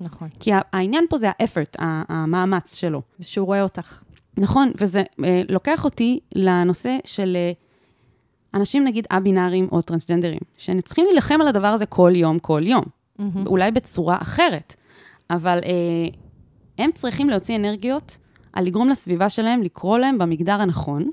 [0.00, 0.28] נכון.
[0.40, 3.02] כי העניין פה זה האפרט, המאמץ שלו.
[3.20, 4.02] שהוא רואה אותך.
[4.38, 7.52] נכון, וזה אה, לוקח אותי לנושא של אה,
[8.54, 12.84] אנשים, נגיד, א-בינאריים או טרנסג'נדרים, שצריכים להילחם על הדבר הזה כל יום, כל יום.
[13.20, 13.46] Mm-hmm.
[13.46, 14.76] אולי בצורה אחרת,
[15.30, 16.08] אבל אה,
[16.78, 18.18] הם צריכים להוציא אנרגיות
[18.52, 21.10] על לגרום לסביבה שלהם לקרוא להם במגדר הנכון,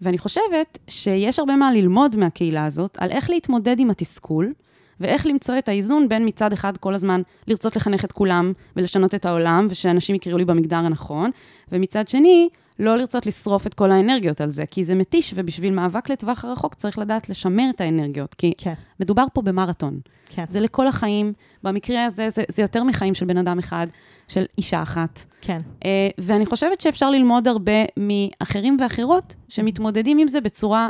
[0.00, 4.52] ואני חושבת שיש הרבה מה ללמוד מהקהילה הזאת על איך להתמודד עם התסכול,
[5.00, 9.26] ואיך למצוא את האיזון בין מצד אחד כל הזמן לרצות לחנך את כולם ולשנות את
[9.26, 11.30] העולם, ושאנשים יקראו לי במגדר הנכון,
[11.72, 16.10] ומצד שני, לא לרצות לשרוף את כל האנרגיות על זה, כי זה מתיש, ובשביל מאבק
[16.10, 18.74] לטווח הרחוק צריך לדעת לשמר את האנרגיות, כי כן.
[19.00, 20.00] מדובר פה במרתון.
[20.28, 20.44] כן.
[20.48, 23.86] זה לכל החיים, במקרה הזה זה, זה יותר מחיים של בן אדם אחד,
[24.28, 25.24] של אישה אחת.
[25.40, 25.58] כן.
[25.80, 25.84] Uh,
[26.18, 30.88] ואני חושבת שאפשר ללמוד הרבה מאחרים ואחרות שמתמודדים עם זה בצורה,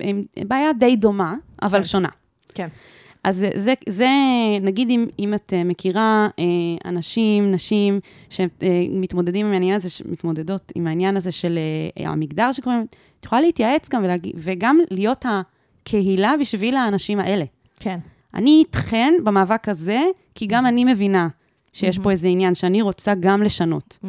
[0.00, 1.84] עם בעיה די דומה, אבל כן.
[1.84, 2.08] שונה.
[2.54, 2.68] כן.
[3.24, 4.08] אז זה, זה, זה
[4.60, 8.00] נגיד אם, אם את uh, מכירה uh, אנשים, נשים,
[8.30, 11.58] שמתמודדים עם העניין הזה, מתמודדות עם העניין הזה של
[11.96, 12.86] המגדר שקוראים,
[13.20, 17.44] את יכולה להתייעץ גם ולהגיד, וגם להיות הקהילה בשביל האנשים האלה.
[17.80, 17.98] כן.
[18.34, 20.00] אני איתכן במאבק הזה,
[20.34, 21.28] כי גם אני מבינה
[21.72, 23.98] שיש פה איזה עניין שאני רוצה גם לשנות.
[24.02, 24.06] Mm.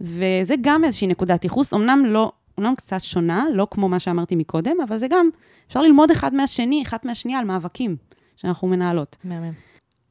[0.00, 4.76] וזה גם איזושהי נקודת ייחוס, אמנם לא, אמנם קצת שונה, לא כמו מה שאמרתי מקודם,
[4.88, 5.28] אבל זה גם,
[5.68, 7.96] אפשר ללמוד אחד מהשני, אחת מהשנייה על מאבקים
[8.38, 9.16] שאנחנו מנהלות.
[9.24, 9.52] מהמם.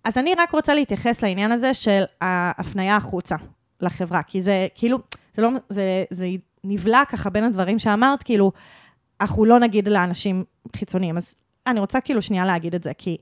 [0.04, 3.36] אז אני רק רוצה להתייחס לעניין הזה של ההפניה החוצה
[3.82, 4.98] לחברה, כי זה כאילו,
[5.34, 6.28] זה לא, זה, זה
[6.64, 8.52] נבלע ככה בין הדברים שאמרת, כאילו,
[9.22, 10.44] אנחנו לא נגיד לאנשים
[10.76, 11.18] חיצוניים.
[11.18, 11.36] אז
[11.68, 13.18] אני רוצה כאילו שנייה להגיד את זה, כי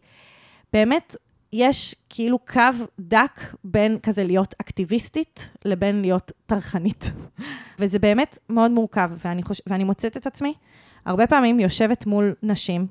[0.73, 1.15] באמת
[1.53, 7.11] יש כאילו קו דק בין כזה להיות אקטיביסטית לבין להיות טרחנית.
[7.79, 9.61] וזה באמת מאוד מורכב, ואני, חוש...
[9.67, 10.53] ואני מוצאת את עצמי
[11.05, 12.87] הרבה פעמים יושבת מול נשים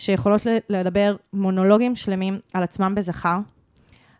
[0.00, 3.38] שיכולות לדבר מונולוגים שלמים על עצמם בזכר,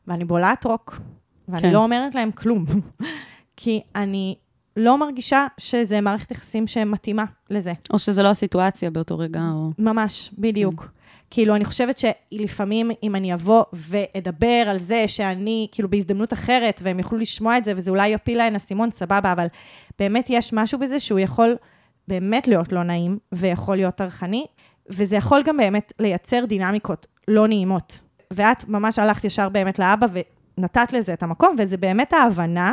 [0.07, 1.01] ואני בולעת רוק,
[1.49, 1.73] ואני כן.
[1.73, 2.65] לא אומרת להם כלום,
[3.57, 4.37] כי אני
[4.77, 7.73] לא מרגישה שזה מערכת יחסים שמתאימה לזה.
[7.93, 9.71] או שזה לא הסיטואציה באותו רגע, או...
[9.79, 10.89] ממש, בדיוק.
[11.31, 16.99] כאילו, אני חושבת שלפעמים, אם אני אבוא ואדבר על זה שאני, כאילו, בהזדמנות אחרת, והם
[16.99, 19.47] יוכלו לשמוע את זה, וזה אולי יפיל להן אסימון, סבבה, אבל
[19.99, 21.57] באמת יש משהו בזה שהוא יכול
[22.09, 24.47] באמת להיות לא נעים, ויכול להיות טרחני,
[24.91, 28.03] וזה יכול גם באמת לייצר דינמיקות לא נעימות.
[28.33, 30.07] ואת ממש הלכת ישר באמת לאבא
[30.59, 32.73] ונתת לזה את המקום, וזה באמת ההבנה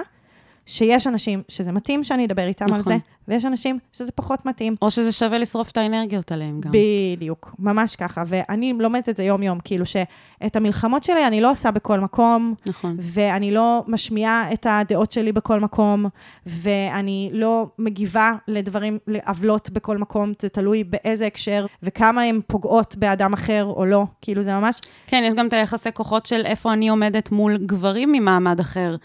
[0.65, 2.93] שיש אנשים שזה מתאים שאני אדבר איתם על נכון.
[2.93, 4.75] זה, ויש אנשים שזה פחות מתאים.
[4.81, 6.71] או שזה שווה לשרוף את האנרגיות עליהם גם.
[7.17, 8.23] בדיוק, ממש ככה.
[8.27, 12.97] ואני לומדת את זה יום-יום, כאילו שאת המלחמות שלי אני לא עושה בכל מקום, נכון.
[12.99, 16.05] ואני לא משמיעה את הדעות שלי בכל מקום,
[16.45, 23.33] ואני לא מגיבה לדברים, לעוולות בכל מקום, זה תלוי באיזה הקשר, וכמה הן פוגעות באדם
[23.33, 24.05] אחר או לא.
[24.21, 24.79] כאילו זה ממש...
[25.07, 28.95] כן, יש גם את היחסי כוחות של איפה אני עומדת מול גברים ממעמד אחר,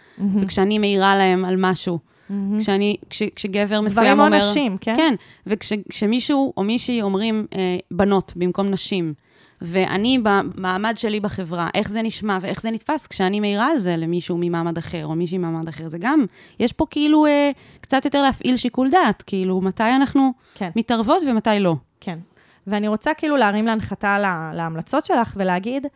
[0.41, 2.12] וכשאני מעירה להם על משהו.
[2.59, 4.51] כשאני, כש, כשגבר מסוים גברים או אומר...
[4.51, 4.95] נשים, כן?
[4.97, 5.15] כן,
[5.47, 9.15] וכשמישהו או מישהי אומרים אה, בנות במקום נשים,
[9.61, 14.37] ואני במעמד שלי בחברה, איך זה נשמע ואיך זה נתפס כשאני מעירה על זה למישהו
[14.41, 16.25] ממעמד אחר או מישהי ממעמד אחר, זה גם,
[16.61, 20.71] יש פה כאילו אה, קצת יותר להפעיל שיקול דעת, כאילו מתי אנחנו כן.
[20.77, 21.77] מתערבות ומתי לא.
[22.01, 22.19] כן.
[22.67, 25.87] ואני רוצה כאילו להרים להנחתה לה, להמלצות שלך ולהגיד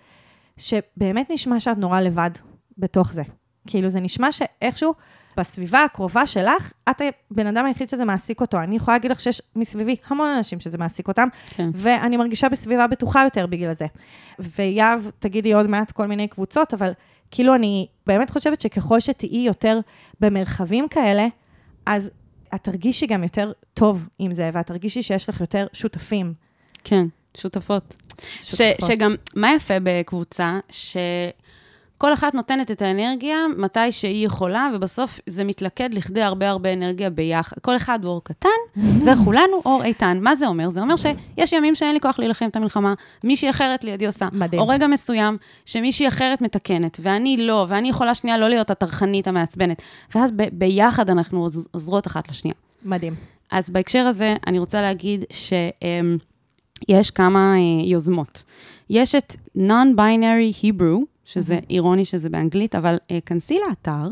[0.57, 2.31] שבאמת נשמע שאת נורא לבד
[2.79, 3.23] בתוך זה.
[3.67, 4.95] כאילו, זה נשמע שאיכשהו
[5.37, 8.61] בסביבה הקרובה שלך, את הבן אדם היחיד שזה מעסיק אותו.
[8.61, 11.71] אני יכולה להגיד לך שיש מסביבי המון אנשים שזה מעסיק אותם, כן.
[11.75, 13.87] ואני מרגישה בסביבה בטוחה יותר בגלל זה.
[14.39, 16.93] ויהב, תגידי עוד מעט כל מיני קבוצות, אבל
[17.31, 19.81] כאילו אני באמת חושבת שככל שתהיי יותר
[20.21, 21.27] במרחבים כאלה,
[21.87, 22.11] אז
[22.55, 26.35] את תרגישי גם יותר טוב עם זה, ואת תרגישי שיש לך יותר שותפים.
[26.85, 27.05] כן,
[27.37, 27.95] שותפות.
[28.43, 28.89] ש, שותפות.
[28.89, 30.59] שגם, מה יפה בקבוצה?
[31.97, 37.11] שכל אחת נותנת את האנרגיה מתי שהיא יכולה, ובסוף זה מתלכד לכדי הרבה הרבה אנרגיה
[37.11, 37.57] ביחד.
[37.63, 38.49] כל אחד הוא אור קטן,
[39.07, 40.19] וכולנו אור איתן.
[40.23, 40.71] מה זה אומר?
[40.71, 44.29] זה אומר שיש ימים שאין לי כוח להילחם את המלחמה, מישהי אחרת לידי עושה.
[44.33, 44.63] מדהים.
[44.63, 49.83] או רגע מסוים שמישהי אחרת מתקנת, ואני לא, ואני יכולה שנייה לא להיות הטרחנית המעצבנת.
[50.15, 52.55] ואז ב- ביחד אנחנו עוז- עוזרות אחת לשנייה.
[52.85, 53.15] מדהים.
[53.51, 58.43] אז בהקשר הזה, אני רוצה להגיד שיש כמה אה, יוזמות.
[58.91, 64.09] יש את Non-Binary Hebrew, שזה אירוני שזה באנגלית, אבל אה, כנסי לאתר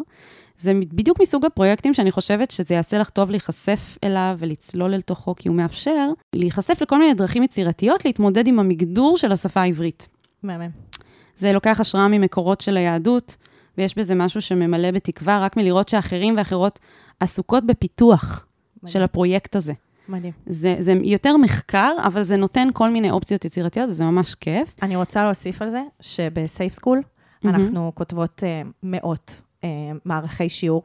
[0.58, 5.34] זה בדיוק מסוג הפרויקטים שאני חושבת שזה יעשה לך טוב להיחשף אליו ולצלול אל תוכו,
[5.36, 10.08] כי הוא מאפשר להיחשף לכל מיני דרכים יצירתיות להתמודד עם המגדור של השפה העברית.
[10.42, 10.70] מהמם.
[11.36, 13.36] זה לוקח השראה ממקורות של היהדות,
[13.78, 16.78] ויש בזה משהו שממלא בתקווה, רק מלראות שאחרים ואחרות
[17.20, 18.46] עסוקות בפיתוח
[18.76, 18.92] מדהים.
[18.92, 19.72] של הפרויקט הזה.
[20.08, 20.32] מדהים.
[20.46, 24.76] זה, זה יותר מחקר, אבל זה נותן כל מיני אופציות יצירתיות, וזה ממש כיף.
[24.82, 27.02] אני רוצה להוסיף על זה, שבסייף סקול
[27.42, 27.54] מהמם.
[27.54, 29.66] אנחנו כותבות uh, מאות uh,
[30.04, 30.82] מערכי שיעור,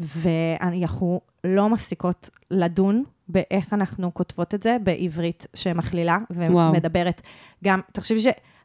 [0.00, 6.70] ואנחנו לא מפסיקות לדון באיך אנחנו כותבות את זה בעברית שמכלילה וואו.
[6.70, 7.22] ומדברת.
[7.64, 8.18] גם, תחשבי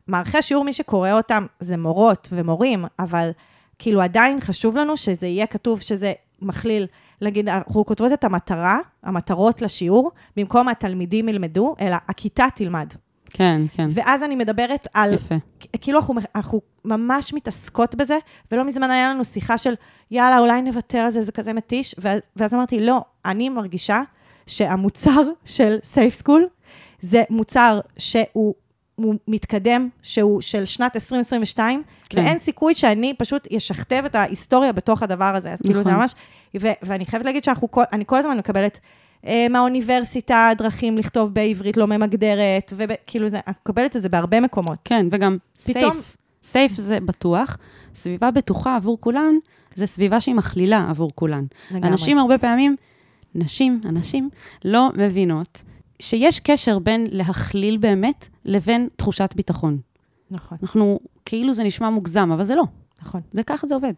[0.08, 3.30] שמערכי השיעור, מי שקורא אותם זה מורות ומורים, אבל
[3.80, 6.88] כאילו עדיין חשוב לנו שזה יהיה כתוב שזה מכליל.
[7.22, 12.94] נגיד, אנחנו כותבות את המטרה, המטרות לשיעור, במקום התלמידים ילמדו, אלא הכיתה תלמד.
[13.30, 15.36] כן, כן, ואז אני מדברת על, יפה.
[15.82, 18.18] כאילו אנחנו, אנחנו ממש מתעסקות בזה,
[18.52, 19.74] ולא מזמן היה לנו שיחה של,
[20.12, 24.02] יאללה, אולי נוותר על זה, זה כזה מתיש, ואז, ואז אמרתי, לא, אני מרגישה
[24.48, 26.48] שהמוצר של סייף סקול,
[27.00, 28.54] זה מוצר שהוא
[28.96, 32.18] הוא מתקדם, שהוא של שנת 2022, כן.
[32.18, 35.54] ואין סיכוי שאני פשוט אשכתב את ההיסטוריה בתוך הדבר הזה.
[35.54, 35.68] אז נכון.
[35.68, 36.02] כאילו זה נכון.
[36.02, 36.14] ממש,
[36.62, 38.80] ו, ואני חייבת להגיד שאנחנו, כל, אני כל הזמן מקבלת
[39.28, 44.78] אה, מהאוניברסיטה דרכים לכתוב בעברית לא ממגדרת, וכאילו זה, אני מקבלת את זה בהרבה מקומות.
[44.84, 46.18] כן, וגם פתאום- סייף.
[46.44, 47.58] סייף זה בטוח.
[47.96, 49.34] סביבה בטוחה עבור כולן,
[49.76, 51.46] זה סביבה שהיא מכלילה עבור כולן.
[51.72, 51.90] לגמרי.
[51.90, 52.76] אנשים הרבה פעמים,
[53.36, 54.30] נשים, אנשים,
[54.66, 55.64] לא מבינות
[56.00, 59.78] שיש קשר בין להכליל באמת לבין תחושת ביטחון.
[60.32, 62.64] נכון, אנחנו, כאילו זה נשמע מוגזם, אבל זה לא.
[63.02, 63.22] נכון.
[63.32, 63.94] זה ככה זה עובד.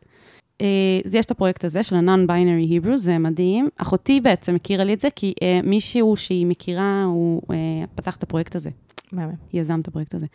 [0.61, 0.67] אה,
[1.05, 3.69] אז יש את הפרויקט הזה של ה-Non-Binary Hebrew, זה מדהים.
[3.77, 7.55] אחותי בעצם הכירה לי את זה, כי אה, מישהו שהיא מכירה, הוא אה,
[7.95, 8.69] פתח את הפרויקט הזה,
[9.11, 9.33] מהמם.
[9.53, 10.25] יזם את הפרויקט הזה.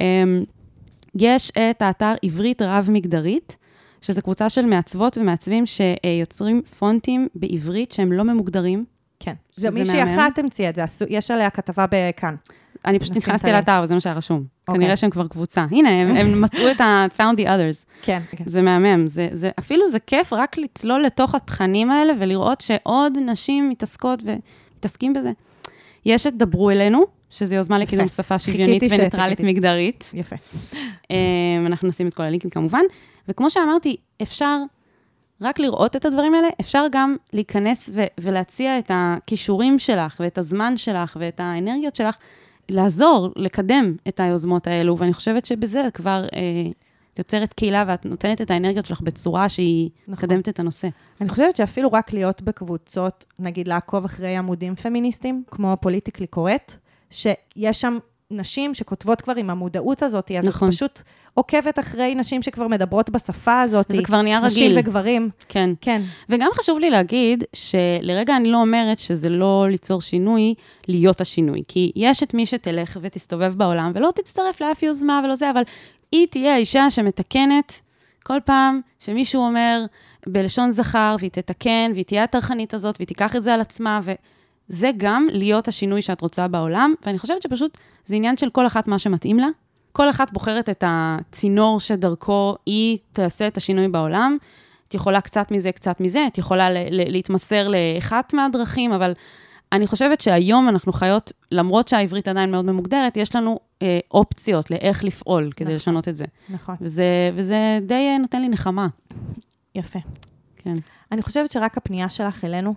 [0.00, 0.24] אה,
[1.14, 3.56] יש את האתר עברית רב-מגדרית,
[4.00, 8.84] שזו קבוצה של מעצבות ומעצבים שיוצרים פונטים בעברית שהם לא ממוגדרים.
[9.20, 9.34] כן.
[9.56, 10.02] זה מישהי.
[10.04, 12.34] אחת המציאה את זה, יש עליה כתבה בכאן.
[12.84, 13.52] אני פשוט נכנסתי.
[13.52, 14.44] לאתר, וזה מה שהיה רשום.
[14.68, 14.80] אוקיי.
[14.80, 15.66] כנראה שהם כבר קבוצה.
[15.70, 17.86] הנה, הם, הם מצאו את ה-found the others.
[18.02, 18.44] כן, כן.
[18.46, 19.06] זה מהמם.
[19.06, 25.12] זה, זה, אפילו זה כיף רק לצלול לתוך התכנים האלה ולראות שעוד נשים מתעסקות ומתעסקים
[25.12, 25.32] בזה.
[26.06, 28.08] יש את דברו אלינו, שזו יוזמה לקידום.
[28.08, 29.40] שפה שוויונית וניטרלית.
[29.40, 30.10] מגדרית.
[30.14, 30.36] יפה.
[31.10, 31.16] אה,
[31.66, 32.82] אנחנו נשים את כל הלינקים כמובן.
[33.28, 34.56] וכמו שאמרתי, אפשר
[35.40, 40.76] רק לראות את הדברים האלה, אפשר גם להיכנס ו- ולהציע את הכישורים שלך ואת הזמן
[40.76, 42.16] שלך ואת האנרגיות שלך,
[42.68, 46.70] לעזור, לקדם את היוזמות האלו, ואני חושבת שבזה כבר אה,
[47.12, 50.12] את יוצרת קהילה ואת נותנת את האנרגיות שלך בצורה שהיא נכון.
[50.12, 50.88] מקדמת את הנושא.
[51.20, 56.76] אני חושבת שאפילו רק להיות בקבוצות, נגיד לעקוב אחרי עמודים פמיניסטיים, כמו פוליטיקלי קורט,
[57.10, 57.98] שיש שם
[58.32, 60.68] נשים שכותבות כבר עם המודעות הזאת, אז נכון.
[60.68, 61.02] את פשוט
[61.34, 63.86] עוקבת אחרי נשים שכבר מדברות בשפה הזאת.
[63.88, 64.78] זה כבר נהיה נשים רגיל.
[64.78, 65.30] וגברים.
[65.48, 65.70] כן.
[65.80, 70.54] כן, וגם חשוב לי להגיד שלרגע אני לא אומרת שזה לא ליצור שינוי,
[70.88, 71.62] להיות השינוי.
[71.68, 75.62] כי יש את מי שתלך ותסתובב בעולם ולא תצטרף לאף יוזמה ולא זה, אבל
[76.12, 77.80] היא תהיה האישה שמתקנת
[78.22, 79.84] כל פעם שמישהו אומר
[80.26, 84.00] בלשון זכר, והיא תתקן, והיא תהיה הטרחנית הזאת, והיא תיקח את זה על עצמה,
[84.72, 86.94] וזה גם להיות השינוי שאת רוצה בעולם.
[87.06, 89.46] ואני חושבת שפשוט זה עניין של כל אחת מה שמתאים לה.
[89.92, 94.36] כל אחת בוחרת את הצינור שדרכו היא תעשה את השינוי בעולם.
[94.88, 99.12] את יכולה קצת מזה, קצת מזה, את יכולה ל- ל- להתמסר לאחת מהדרכים, אבל
[99.72, 105.04] אני חושבת שהיום אנחנו חיות, למרות שהעברית עדיין מאוד ממוגדרת, יש לנו אה, אופציות לאיך
[105.04, 105.74] לפעול כדי נכון.
[105.74, 106.24] לשנות את זה.
[106.48, 106.74] נכון.
[106.80, 108.86] וזה, וזה די אה, נותן לי נחמה.
[109.74, 109.98] יפה.
[110.56, 110.74] כן.
[111.12, 112.74] אני חושבת שרק הפנייה שלך אלינו,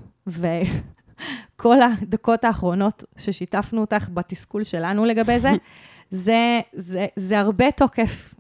[1.56, 5.52] וכל הדקות האחרונות ששיתפנו אותך בתסכול שלנו לגבי זה,
[6.12, 8.34] זה, זה, זה הרבה תוקף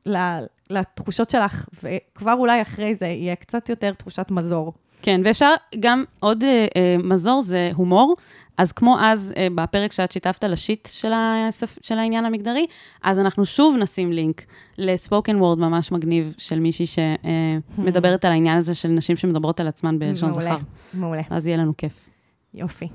[0.69, 4.73] לתחושות שלך, וכבר אולי אחרי זה יהיה קצת יותר תחושת מזור.
[5.01, 8.15] כן, ואפשר גם עוד אה, אה, מזור, זה הומור.
[8.57, 11.77] אז כמו אז, אה, בפרק שאת שיתפת לשיט של, הספ...
[11.81, 12.65] של העניין המגדרי,
[13.03, 14.45] אז אנחנו שוב נשים לינק
[14.77, 19.99] לספוקן וורד ממש מגניב של מישהי שמדברת על העניין הזה של נשים שמדברות על עצמן
[19.99, 20.57] בלשון מעולה, זכר.
[20.93, 22.09] מעולה, אז יהיה לנו כיף.
[22.55, 22.87] יופי.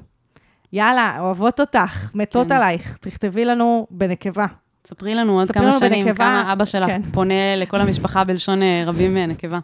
[0.72, 2.54] יאללה, אוהבות אותך, מתות כן.
[2.54, 4.46] עלייך, תכתבי לנו בנקבה.
[4.86, 7.02] ספרי לנו עוד כמה לנו שנים, בנקבה, כמה אבא שלך כן.
[7.12, 9.58] פונה לכל המשפחה בלשון אה, רבים אה, נקבה.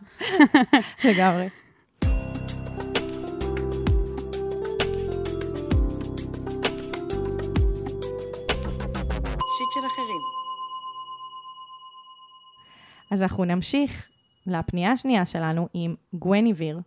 [1.09, 1.49] לגמרי.
[9.57, 10.21] שיט של אחרים.
[13.11, 14.07] אז אנחנו נמשיך
[14.47, 16.81] לפנייה השנייה שלנו עם גווניביר,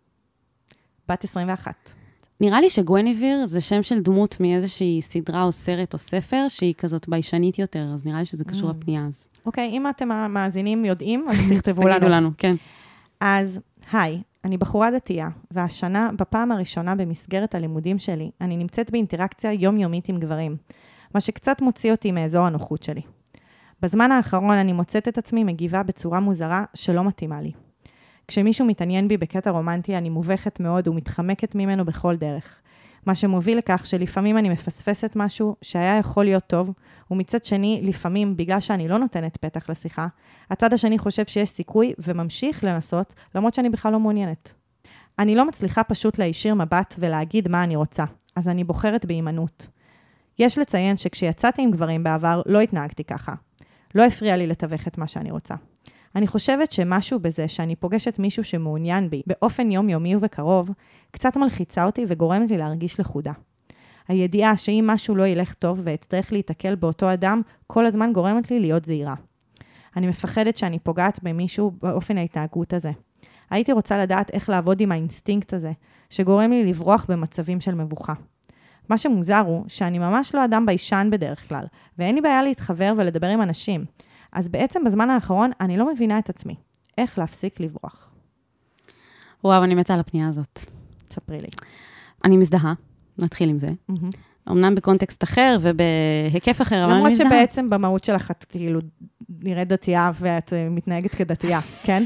[1.08, 1.99] בת 21.
[2.42, 7.10] נראה לי שגווניביר זה שם של דמות מאיזושהי סדרה או סרט או ספר, שהיא כזאת
[7.10, 8.74] ביישנית יותר, אז נראה לי שזה קשור Mm.
[8.74, 9.28] לפנייה אז.
[9.46, 12.08] אוקיי, אם אתם המאזינים יודעים, אז תכתבו תגידו לנו.
[12.10, 12.54] לנו, כן.
[13.22, 13.60] אז
[13.92, 20.20] היי, אני בחורה דתייה, והשנה, בפעם הראשונה במסגרת הלימודים שלי, אני נמצאת באינטראקציה יומיומית עם
[20.20, 20.58] גברים,
[21.14, 23.02] מה שקצת מוציא אותי מאזור הנוחות שלי.
[23.82, 27.52] בזמן האחרון אני מוצאת את עצמי מגיבה בצורה מוזרה שלא מתאימה לי.
[28.30, 32.62] כשמישהו מתעניין בי בקטע רומנטי, אני מובכת מאוד ומתחמקת ממנו בכל דרך.
[33.06, 36.72] מה שמוביל לכך שלפעמים אני מפספסת משהו שהיה יכול להיות טוב,
[37.12, 40.08] ומצד שני, לפעמים, בגלל שאני לא נותנת פתח לשיחה,
[40.50, 44.54] הצד השני חושב שיש סיכוי וממשיך לנסות, למרות שאני בכלל לא מעוניינת.
[45.20, 48.04] אני לא מצליחה פשוט להישיר מבט ולהגיד מה אני רוצה,
[48.36, 49.68] אז אני בוחרת בהימנעות.
[50.40, 53.34] יש לציין שכשיצאתי עם גברים בעבר, לא התנהגתי ככה.
[53.96, 55.56] לא הפריע לי לתווך את מה שאני רוצה.
[56.16, 60.70] אני חושבת שמשהו בזה שאני פוגשת מישהו שמעוניין בי באופן יומיומי ובקרוב,
[61.12, 63.32] קצת מלחיצה אותי וגורמת לי להרגיש לכודה.
[64.08, 68.86] הידיעה שאם משהו לא ילך טוב ואצטרך להיתקל באותו אדם, כל הזמן גורמת לי להיות
[68.86, 69.16] זהירה.
[69.96, 72.92] אני מפחדת שאני פוגעת במישהו באופן ההתנהגות הזה.
[73.50, 75.72] הייתי רוצה לדעת איך לעבוד עם האינסטינקט הזה,
[76.10, 78.14] שגורם לי לברוח במצבים של מבוכה.
[78.90, 81.64] מה שמוזר הוא שאני ממש לא אדם ביישן בדרך כלל,
[81.98, 83.86] ואין לי בעיה להתחבר ולדבר עם אנשים.
[84.32, 86.56] אז בעצם בזמן האחרון אני לא מבינה את עצמי.
[86.98, 88.12] איך להפסיק לברוח?
[89.44, 90.60] וואו, אני מתה על הפנייה הזאת.
[91.12, 91.48] ספרי לי.
[92.26, 92.74] אני מזדהה,
[93.18, 93.70] נתחיל עם זה.
[93.90, 94.10] מהמם.
[94.50, 97.30] אמנם בקונטקסט אחר ובהיקף אחר, אבל אני למרות מזדהה.
[97.30, 98.80] שבעצם במהות שלך את כאילו
[99.30, 102.04] נראית דתייה ואת אה, מתנהגת כדתייה, כן?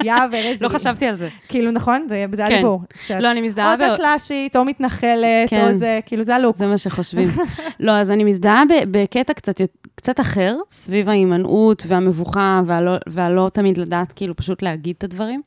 [0.04, 0.62] יהב ארז.
[0.62, 1.28] לא חשבתי על זה.
[1.48, 2.06] כאילו, נכון?
[2.08, 2.42] זה כן.
[2.42, 2.82] הדיבור.
[3.06, 3.82] שאת לא, אני מזדהה או ב...
[3.82, 5.68] דתל"שית, או מתנחלת, כן.
[5.68, 6.56] או זה, כאילו, זה הלוק.
[6.56, 7.28] זה מה שחושבים.
[7.80, 9.32] לא, אז אני מזדהה בקטע
[9.96, 12.62] קצת, אחר, סביב ההימנעות והמבוכה,
[13.06, 15.42] והלא, תמיד לדעת, כאילו, פשוט להגיד את הדברים.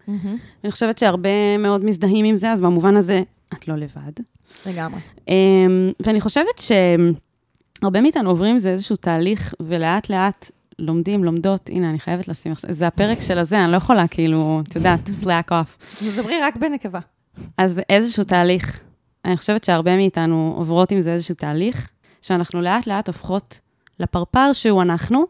[0.64, 3.22] אני חושבת שהרבה מאוד מזדהים עם זה, אז במובן הזה,
[3.54, 4.12] את לא לבד.
[4.66, 5.00] לגמרי.
[5.28, 6.62] אמ, ואני חושבת
[7.82, 12.74] שהרבה מאיתנו עוברים זה איזשהו תהליך, ולאט לאט לומדים, לומדות, הנה, אני חייבת לשים עכשיו,
[12.74, 16.04] זה הפרק של הזה, אני לא יכולה, כאילו, את יודעת, to slack off.
[16.16, 17.00] דברי רק בנקבה.
[17.58, 18.84] אז איזשהו תהליך,
[19.26, 21.90] אני חושבת שהרבה מאיתנו עוברות עם זה איזשהו תהליך,
[22.22, 23.60] שאנחנו לאט לאט הופכות
[24.00, 25.26] לפרפר שהוא אנחנו,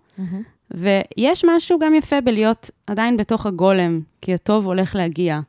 [0.71, 5.39] ויש משהו גם יפה בלהיות עדיין בתוך הגולם, כי הטוב הולך להגיע.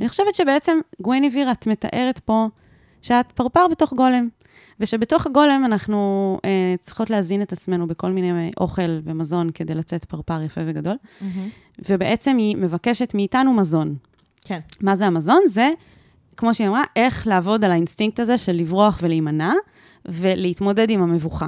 [0.00, 2.48] אני חושבת שבעצם, גוויני ויר, את מתארת פה
[3.02, 4.28] שאת פרפר בתוך גולם,
[4.80, 10.04] ושבתוך הגולם אנחנו אה, צריכות להזין את עצמנו בכל מיני אה, אוכל ומזון כדי לצאת
[10.04, 10.96] פרפר יפה וגדול,
[11.88, 13.96] ובעצם היא מבקשת מאיתנו מזון.
[14.44, 14.60] כן.
[14.80, 15.42] מה זה המזון?
[15.46, 15.70] זה,
[16.36, 19.52] כמו שהיא אמרה, איך לעבוד על האינסטינקט הזה של לברוח ולהימנע,
[20.04, 21.46] ולהתמודד עם המבוכה.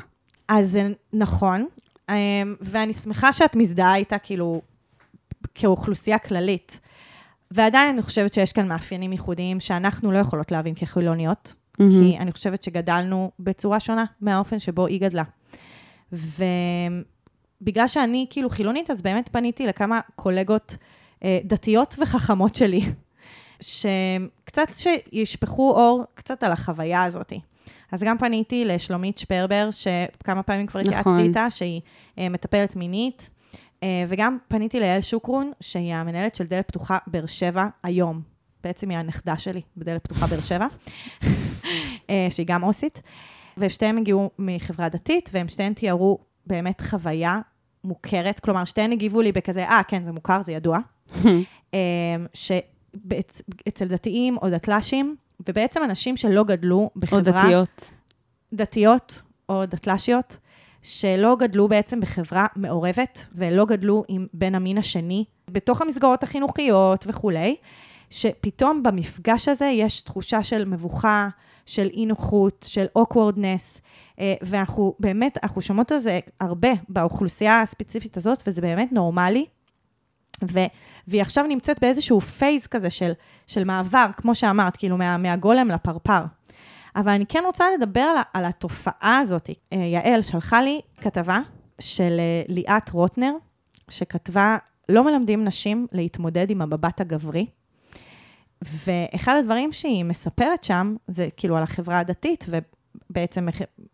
[0.49, 1.67] אז זה נכון,
[2.11, 2.15] אמ,
[2.61, 4.63] ואני שמחה שאת מזדהה איתה, כאילו,
[5.55, 6.81] כאוכלוסייה כללית.
[7.51, 12.63] ועדיין אני חושבת שיש כאן מאפיינים ייחודיים שאנחנו לא יכולות להבין כחילוניות, כי אני חושבת
[12.63, 15.23] שגדלנו בצורה שונה מהאופן שבו היא גדלה.
[16.13, 20.77] ובגלל שאני כאילו חילונית, אז באמת פניתי לכמה קולגות
[21.25, 22.81] אה, דתיות וחכמות שלי,
[23.61, 27.33] שקצת שישפכו אור קצת על החוויה הזאת.
[27.93, 31.25] אז גם פניתי לשלומית שפרבר, שכמה פעמים כבר התייעצתי נכון.
[31.25, 31.81] איתה, שהיא
[32.19, 33.31] אה, מטפלת מינית,
[33.83, 38.23] אה, וגם פניתי ליעל שוקרון, שהיא המנהלת של דלת פתוחה באר שבע היום.
[38.65, 40.67] בעצם היא הנכדה שלי בדלת פתוחה באר שבע,
[42.31, 43.03] שהיא גם עו"סית.
[43.59, 47.41] ושתיהן הגיעו מחברה דתית, והן שתיהן תיארו באמת חוויה
[47.85, 48.41] מוכרת.
[48.41, 50.79] כלומר, שתיהן הגיבו לי בכזה, אה, כן, זה מוכר, זה ידוע.
[51.75, 51.81] אה,
[52.35, 55.17] שאצל דתיים או דתל"שים,
[55.49, 57.45] ובעצם אנשים שלא גדלו או בחברה...
[57.45, 57.93] דתיות.
[58.53, 60.37] דתיות או דתל"שיות,
[60.83, 67.57] שלא גדלו בעצם בחברה מעורבת, ולא גדלו עם בן המין השני, בתוך המסגרות החינוכיות וכולי,
[68.11, 71.29] שפתאום במפגש הזה יש תחושה של מבוכה,
[71.67, 73.81] של אי-נוחות, של awkwardness,
[74.19, 79.47] אה, ואנחנו באמת, אנחנו שומעות על זה הרבה באוכלוסייה הספציפית הזאת, וזה באמת נורמלי.
[80.53, 80.59] ו,
[81.09, 83.13] והיא עכשיו נמצאת באיזשהו פייז כזה של,
[83.47, 86.25] של מעבר, כמו שאמרת, כאילו מה, מהגולם לפרפר.
[86.97, 89.51] אבל אני כן רוצה לדבר על, על התופעה הזאת.
[89.73, 91.39] אה, יעל שלחה לי כתבה
[91.81, 93.33] של אה, ליאת רוטנר,
[93.89, 94.57] שכתבה,
[94.89, 97.47] לא מלמדים נשים להתמודד עם המבט הגברי.
[98.87, 103.49] ואחד הדברים שהיא מספרת שם, זה כאילו על החברה הדתית, ובעצם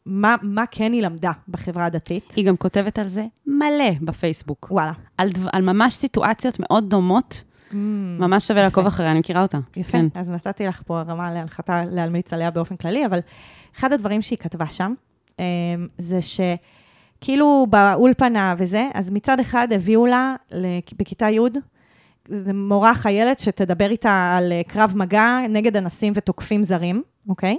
[0.07, 2.33] מה, מה כן היא למדה בחברה הדתית.
[2.37, 4.69] היא גם כותבת על זה מלא בפייסבוק.
[4.71, 4.93] וואלה.
[5.19, 9.59] על, דו, על ממש סיטואציות מאוד דומות, ממש שווה לעקוב אחריה, אני מכירה אותה.
[9.77, 10.07] יפה, כן.
[10.15, 13.19] אז נתתי לך פה הרמה להנחתה להמליץ עליה באופן כללי, אבל
[13.77, 14.95] אחד הדברים שהיא כתבה שם,
[15.39, 15.45] אמ,
[15.99, 20.35] זה שכאילו באולפנה וזה, אז מצד אחד הביאו לה
[20.99, 21.41] בכיתה י',
[22.55, 27.57] מורה חיילת שתדבר איתה על אה, קרב מגע נגד אנסים ותוקפים זרים, אוקיי?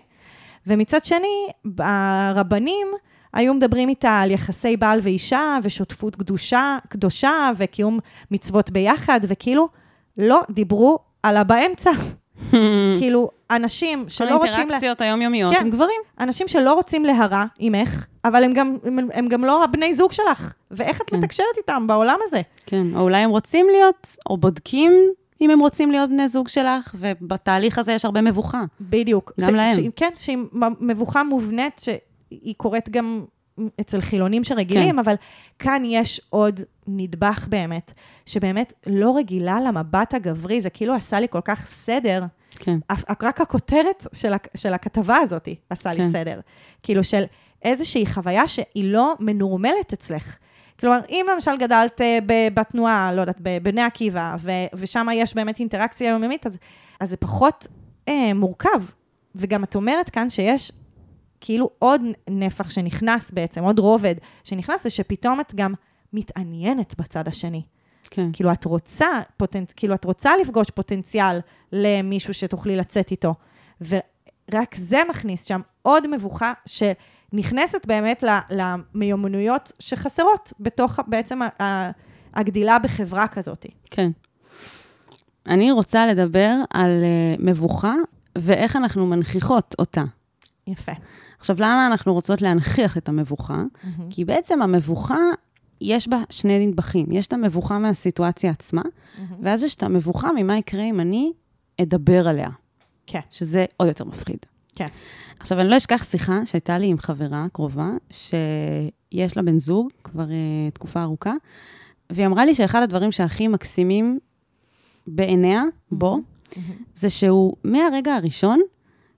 [0.68, 1.48] ומצד שני,
[1.80, 2.88] הרבנים
[3.34, 8.00] היו מדברים איתה על יחסי בעל ואישה ושותפות קדושה, קדושה וקיום
[8.32, 9.70] מצוות ביחד, וכאילו
[10.18, 11.92] לא דיברו על הבאמצע.
[13.00, 14.52] כאילו, אנשים כל שלא רוצים...
[14.52, 15.62] לה- האינטראקציות היומיומיות כן.
[15.66, 16.02] עם גברים.
[16.20, 20.54] אנשים שלא רוצים להרע עמך, אבל הם גם, הם, הם גם לא הבני זוג שלך.
[20.72, 21.18] ואיך את כן.
[21.18, 22.42] מתקשרת איתם בעולם הזה?
[22.66, 24.92] כן, או אולי הם רוצים להיות, או בודקים
[25.42, 28.64] אם הם רוצים להיות בני זוג שלך, ובתהליך הזה יש הרבה מבוכה.
[28.82, 29.32] בדיוק.
[29.42, 29.76] גם להם.
[29.76, 30.38] ש, כן, שהיא
[30.80, 33.26] מבוכה מובנית, שהיא קורית גם
[33.82, 35.00] אצל חילונים שרגילים, כן.
[35.00, 35.16] אבל
[35.60, 36.60] כאן יש עוד
[36.98, 37.94] נדבך באמת,
[38.26, 42.24] שבאמת לא רגילה למבט הגברי, זה כאילו עשה לי כל כך סדר.
[42.60, 42.80] כן,
[43.22, 46.12] רק הכותרת של, של הכתבה הזאת עשה לי כן.
[46.12, 46.40] סדר.
[46.84, 47.24] כאילו של
[47.64, 50.38] איזושהי חוויה שהיא לא מנורמלת אצלך.
[50.80, 52.20] כלומר, אם למשל גדלת אה,
[52.54, 56.58] בתנועה, לא יודעת, בבני עקיבא, ו- ושם יש באמת אינטראקציה יומיומית, אז,
[57.00, 57.68] אז זה פחות
[58.08, 58.84] אה, מורכב.
[59.36, 60.72] וגם את אומרת כאן שיש
[61.42, 65.74] כאילו עוד נפח שנכנס בעצם, עוד רובד שנכנס, זה שפתאום את גם
[66.14, 67.62] מתעניינת בצד השני.
[68.10, 68.30] כן.
[68.34, 69.64] כאילו, את רוצה, פוטנ...
[69.76, 71.40] כאילו, את רוצה לפגוש פוטנציאל
[71.72, 73.36] למישהו שתוכלי לצאת איתו.
[73.82, 81.40] ורק זה מכניס שם עוד מבוכה שנכנסת באמת למיומנויות שחסרות בתוך בעצם
[82.34, 83.66] הגדילה בחברה כזאת.
[83.92, 84.12] כן.
[85.48, 87.96] אני רוצה לדבר על uh, מבוכה
[88.38, 90.04] ואיך אנחנו מנכיחות אותה.
[90.68, 90.92] יפה.
[91.40, 93.64] עכשיו, למה אנחנו רוצות להנכיח את המבוכה?
[94.10, 95.18] כי בעצם המבוכה,
[95.82, 97.12] יש בה שני נדבכים.
[97.12, 98.82] יש את המבוכה מהסיטואציה עצמה,
[99.42, 101.32] ואז יש את המבוכה ממה יקרה אם אני
[101.82, 102.50] אדבר עליה,
[103.08, 104.38] כן, שזה עוד יותר מפחיד.
[104.76, 104.86] כן.
[105.40, 110.24] עכשיו, אני לא אשכח שיחה שהייתה לי עם חברה קרובה, שיש לה בן זוג כבר
[110.26, 111.34] uh, תקופה ארוכה,
[112.10, 114.20] והיא אמרה לי שאחד הדברים שהכי מקסימים
[115.08, 116.20] בעיניה, בו,
[116.96, 118.62] זה שהוא מהרגע הראשון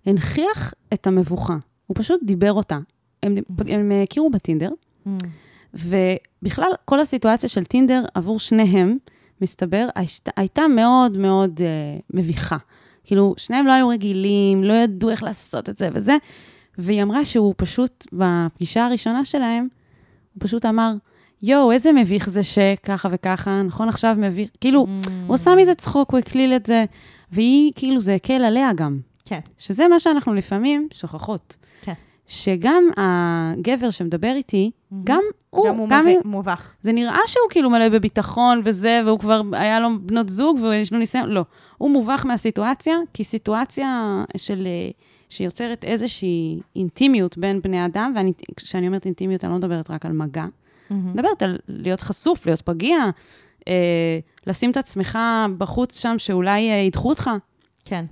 [0.05, 1.57] הנכיח את המבוכה.
[1.87, 2.79] הוא פשוט דיבר אותה.
[3.23, 3.35] הם,
[3.67, 4.69] הם הכירו בטינדר,
[5.73, 8.97] ובכלל, כל הסיטואציה של טינדר עבור שניהם,
[9.41, 9.87] מסתבר,
[10.37, 12.57] הייתה, מאוד מאוד uh, מביכה.
[13.03, 16.17] כאילו, שניהם לא היו רגילים, לא ידעו איך לעשות את זה וזה,
[16.77, 19.67] והיא אמרה שהוא פשוט, בפגישה הראשונה שלהם,
[20.33, 20.93] הוא פשוט אמר,
[21.43, 24.87] יואו, איזה מביך זה שככה וככה, נכון עכשיו מביך, כאילו,
[25.27, 26.85] הוא עשה מזה צחוק, הוא הקליל את זה,
[27.31, 28.99] והיא, כאילו, זה הקל עליה גם.
[29.25, 31.55] כן, שזה מה שאנחנו לפעמים שוכחות.
[31.81, 31.93] כן.
[32.31, 34.71] שגם הגבר שמדבר איתי,
[35.03, 36.73] גם הוא, גם הוא גם מובך- מובך.
[36.81, 40.99] זה נראה שהוא כאילו מלא בביטחון וזה, והוא כבר, היה לו בנות זוג ויש לו
[40.99, 41.43] ניסיון, לא.
[41.77, 43.87] הוא מובך מהסיטואציה, כי סיטואציה
[44.37, 44.89] של, אה,
[45.29, 48.13] שיוצרת איזושהי אינטימיות בין בני אדם,
[48.51, 50.45] וכשאני אומרת אינטימיות, אני לא מדברת רק על מגע,
[50.91, 52.97] אני מדברת על להיות חשוף, להיות פגיע,
[53.67, 55.19] אה, לשים את עצמך
[55.57, 57.29] בחוץ שם, שאולי אה, ידחו אותך.
[57.85, 58.05] כן.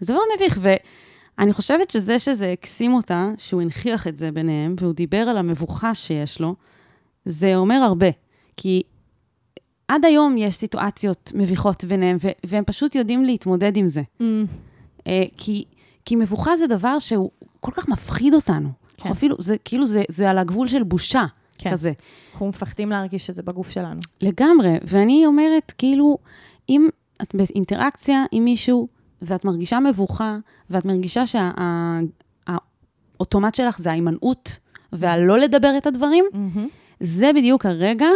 [0.00, 0.58] זה דבר מביך,
[1.38, 5.94] ואני חושבת שזה שזה הקסים אותה, שהוא הנכיח את זה ביניהם, והוא דיבר על המבוכה
[5.94, 6.54] שיש לו,
[7.24, 8.06] זה אומר הרבה.
[8.56, 8.82] כי
[9.88, 14.02] עד היום יש סיטואציות מביכות ביניהם, ו- והם פשוט יודעים להתמודד עם זה.
[15.06, 15.64] אה, כי,
[16.04, 18.68] כי מבוכה זה דבר שהוא כל כך מפחיד אותנו.
[18.96, 19.10] כן.
[19.10, 21.24] אפילו, זה כאילו, זה, זה על הגבול של בושה.
[21.58, 21.70] כן.
[21.70, 21.92] כזה.
[22.32, 24.00] אנחנו מפחדים להרגיש את זה בגוף שלנו.
[24.20, 26.18] לגמרי, ואני אומרת, כאילו,
[26.68, 26.88] אם
[27.22, 28.88] את באינטראקציה עם מישהו,
[29.22, 30.38] ואת מרגישה מבוכה,
[30.70, 31.24] ואת מרגישה
[32.46, 34.58] שהאוטומט שלך זה ההימנעות,
[34.92, 36.24] והלא לדבר את הדברים,
[37.00, 38.08] זה בדיוק הרגע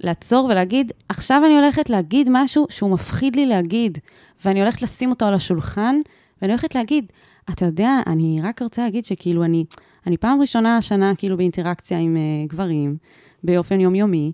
[0.00, 3.98] לעצור ולהגיד, עכשיו אני הולכת להגיד משהו שהוא מפחיד לי להגיד,
[4.44, 5.96] ואני הולכת לשים אותו על השולחן,
[6.42, 7.12] ואני הולכת להגיד,
[7.50, 9.64] אתה יודע, אני רק רוצה להגיד שכאילו אני,
[10.06, 12.96] אני פעם ראשונה השנה כאילו באינטראקציה עם uh, גברים,
[13.44, 14.32] באופן יומיומי,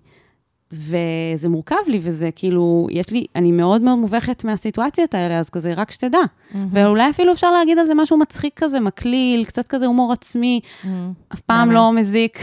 [0.71, 5.73] וזה מורכב לי, וזה כאילו, יש לי, אני מאוד מאוד מובכת מהסיטואציות האלה, אז כזה,
[5.73, 6.19] רק שתדע.
[6.71, 10.59] ואולי אפילו אפשר להגיד על זה משהו מצחיק כזה, מקליל, קצת כזה הומור עצמי,
[11.33, 11.71] אף פעם.
[11.71, 12.39] לא מזיק.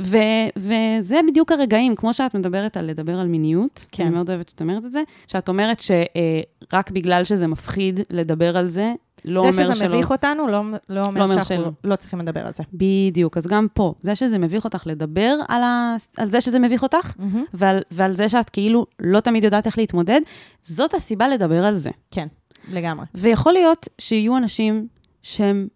[0.00, 4.02] ו- וזה בדיוק הרגעים, כמו שאת מדברת על לדבר על מיניות, כן.
[4.02, 8.68] אני מאוד אוהבת שאת אומרת את זה, שאת אומרת שרק בגלל שזה מפחיד לדבר על
[8.68, 8.92] זה,
[9.24, 9.74] לא אומר זה שלא...
[9.74, 11.70] שזה מביך אותנו, לא, לא אומר לא אומר שאנחנו שלא.
[11.84, 12.62] לא צריכים לדבר על זה.
[12.72, 15.96] בדיוק, אז גם פה, זה שזה מביך אותך לדבר על, ה...
[16.16, 17.14] על זה שזה מביך אותך,
[17.54, 20.20] ועל, ועל זה שאת כאילו לא תמיד יודעת איך להתמודד,
[20.62, 21.90] זאת הסיבה לדבר על זה.
[22.10, 22.26] כן,
[22.72, 23.06] לגמרי.
[23.14, 24.86] ויכול להיות שיהיו אנשים
[25.22, 25.68] שהם,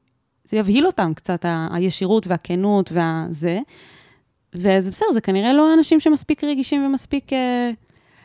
[0.45, 3.61] זה יבהיל אותם קצת, ה- הישירות והכנות והזה,
[4.55, 7.33] וזה בסדר, זה כנראה לא אנשים שמספיק רגישים ומספיק...
[7.33, 7.71] אה,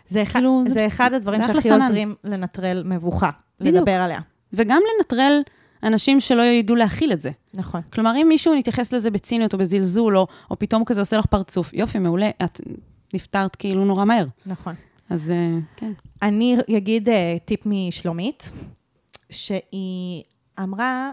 [0.09, 1.81] זה אחד, כאילו, זה, זה- אחד הדברים זה שהכי סנן.
[1.81, 3.29] עוזרים לנטרל מבוכה,
[3.59, 3.75] בדיוק.
[3.75, 4.19] לדבר עליה.
[4.53, 5.41] וגם לנטרל
[5.83, 7.31] אנשים שלא ידעו להכיל את זה.
[7.53, 7.81] נכון.
[7.93, 11.73] כלומר, אם מישהו מתייחס לזה בציניות או בזלזול, או, או פתאום כזה עושה לך פרצוף,
[11.73, 12.61] יופי, מעולה, את
[13.13, 14.25] נפטרת כאילו נורא מהר.
[14.45, 14.75] נכון.
[15.09, 15.91] אז אה, כן.
[16.21, 17.11] אני אגיד uh,
[17.45, 18.51] טיפ משלומית,
[19.29, 20.23] שהיא
[20.59, 21.11] אמרה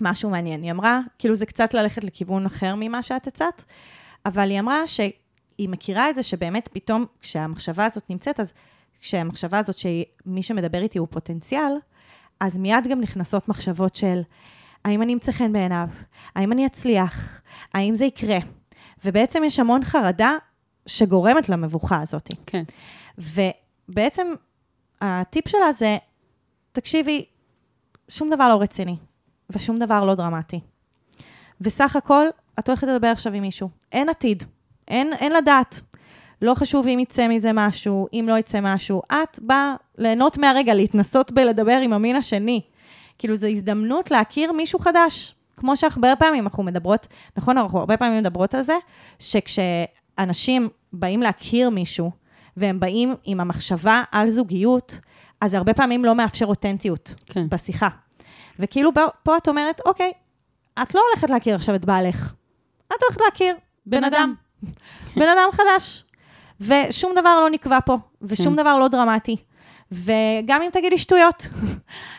[0.00, 0.62] משהו מעניין.
[0.62, 3.64] היא אמרה, כאילו זה קצת ללכת לכיוון אחר ממה שאת הצעת,
[4.26, 8.52] אבל היא אמרה שהיא מכירה את זה שבאמת פתאום, כשהמחשבה הזאת נמצאת, אז
[9.00, 11.72] כשהמחשבה הזאת שמי שמדבר איתי הוא פוטנציאל,
[12.40, 14.22] אז מיד גם נכנסות מחשבות של
[14.84, 15.88] האם אני אמצא חן בעיניו?
[16.34, 17.42] האם אני אצליח?
[17.74, 18.38] האם זה יקרה?
[19.04, 20.32] ובעצם יש המון חרדה
[20.86, 22.28] שגורמת למבוכה הזאת.
[22.46, 22.62] כן.
[23.18, 24.26] ובעצם
[25.00, 25.96] הטיפ שלה זה,
[26.72, 27.24] תקשיבי,
[28.08, 28.96] שום דבר לא רציני,
[29.50, 30.60] ושום דבר לא דרמטי.
[31.60, 32.26] וסך הכל,
[32.58, 33.68] את הולכת לדבר עכשיו עם מישהו.
[33.92, 34.44] אין עתיד,
[34.88, 35.80] אין, אין לדעת.
[36.42, 39.02] לא חשוב אם יצא מזה משהו, אם לא יצא משהו.
[39.12, 42.60] את באה ליהנות מהרגע, להתנסות בלדבר עם המין השני.
[43.18, 45.34] כאילו, זו הזדמנות להכיר מישהו חדש.
[45.56, 48.74] כמו שהרבה פעמים אנחנו מדברות, נכון, אנחנו הרבה פעמים מדברות על זה,
[49.18, 52.10] שכשאנשים באים להכיר מישהו,
[52.56, 55.00] והם באים עם המחשבה על זוגיות,
[55.40, 57.48] אז הרבה פעמים לא מאפשר אותנטיות כן.
[57.48, 57.88] בשיחה.
[58.58, 58.90] וכאילו
[59.22, 60.12] פה, את אומרת, אוקיי,
[60.82, 62.34] את לא הולכת להכיר עכשיו את בעלך,
[62.86, 64.34] את הולכת להכיר בן אדם.
[65.16, 66.04] בן אדם חדש.
[66.60, 68.62] ושום דבר לא נקבע פה, ושום כן.
[68.62, 69.36] דבר לא דרמטי.
[69.92, 71.48] וגם אם תגידי שטויות,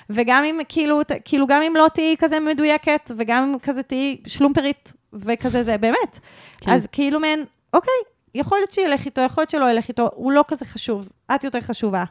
[0.09, 4.93] וגם אם, כאילו, כאילו, גם אם לא תהיי כזה מדויקת, וגם אם כזה תהיי שלומפרית,
[5.13, 6.19] וכזה זה, באמת.
[6.57, 6.71] כן.
[6.71, 7.93] אז כאילו מעין, אוקיי,
[8.35, 11.61] יכול להיות שילך איתו, יכול להיות שלא ילך איתו, הוא לא כזה חשוב, את יותר
[11.61, 12.03] חשובה.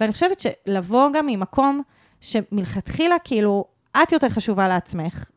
[0.00, 1.82] ואני חושבת שלבוא גם ממקום
[2.20, 3.64] שמלכתחילה, כאילו,
[4.02, 5.30] את יותר חשובה לעצמך,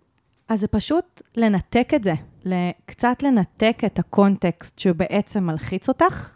[0.50, 2.14] אז זה פשוט לנתק את זה,
[2.86, 6.30] קצת לנתק את הקונטקסט שבעצם מלחיץ אותך,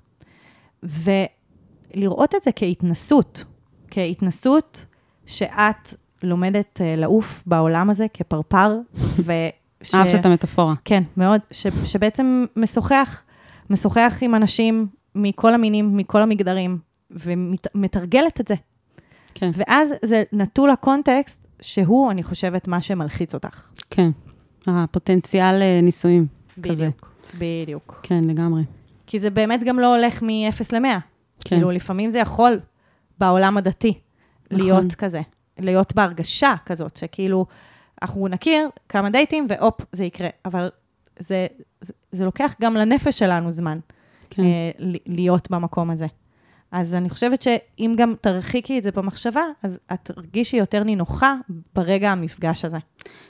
[1.96, 3.44] ולראות את זה כהתנסות,
[3.92, 4.86] כהתנסות
[5.26, 8.78] שאת לומדת אה, לעוף בעולם הזה כפרפר,
[9.26, 9.96] וש...
[9.96, 10.74] אהבת את המטאפורה.
[10.86, 13.24] כן, מאוד, ש, שבעצם משוחח,
[13.70, 16.78] משוחח עם אנשים מכל המינים, מכל המגדרים,
[17.12, 18.56] ומתרגלת את זה.
[19.34, 23.70] כן, ואז זה נטול הקונטקסט, שהוא, אני חושבת, מה שמלחיץ אותך.
[23.90, 24.10] כן.
[24.68, 26.28] הפוטנציאל אה, נישואים.
[26.64, 26.90] כזה.
[26.90, 28.00] בדיוק, בדיוק.
[28.04, 28.64] כן, לגמרי.
[29.08, 31.11] כי זה באמת גם לא הולך מ-0 ל-100.
[31.44, 31.56] כן.
[31.56, 32.60] כאילו, לפעמים זה יכול
[33.20, 34.00] בעולם הדתי
[34.52, 34.66] נכון.
[34.66, 35.22] להיות כזה,
[35.60, 37.46] להיות בהרגשה כזאת, שכאילו,
[38.02, 40.30] אנחנו נכיר כמה דייטים, והופ, זה יקרה.
[40.46, 40.70] אבל
[41.20, 41.48] זה,
[41.82, 43.80] זה, זה לוקח גם לנפש שלנו זמן
[44.30, 44.44] כן.
[44.44, 44.72] אה,
[45.06, 46.08] להיות במקום הזה.
[46.72, 51.36] אז אני חושבת שאם גם תרחיקי את זה במחשבה, אז את תרגישי יותר נינוחה
[51.76, 52.78] ברגע המפגש הזה.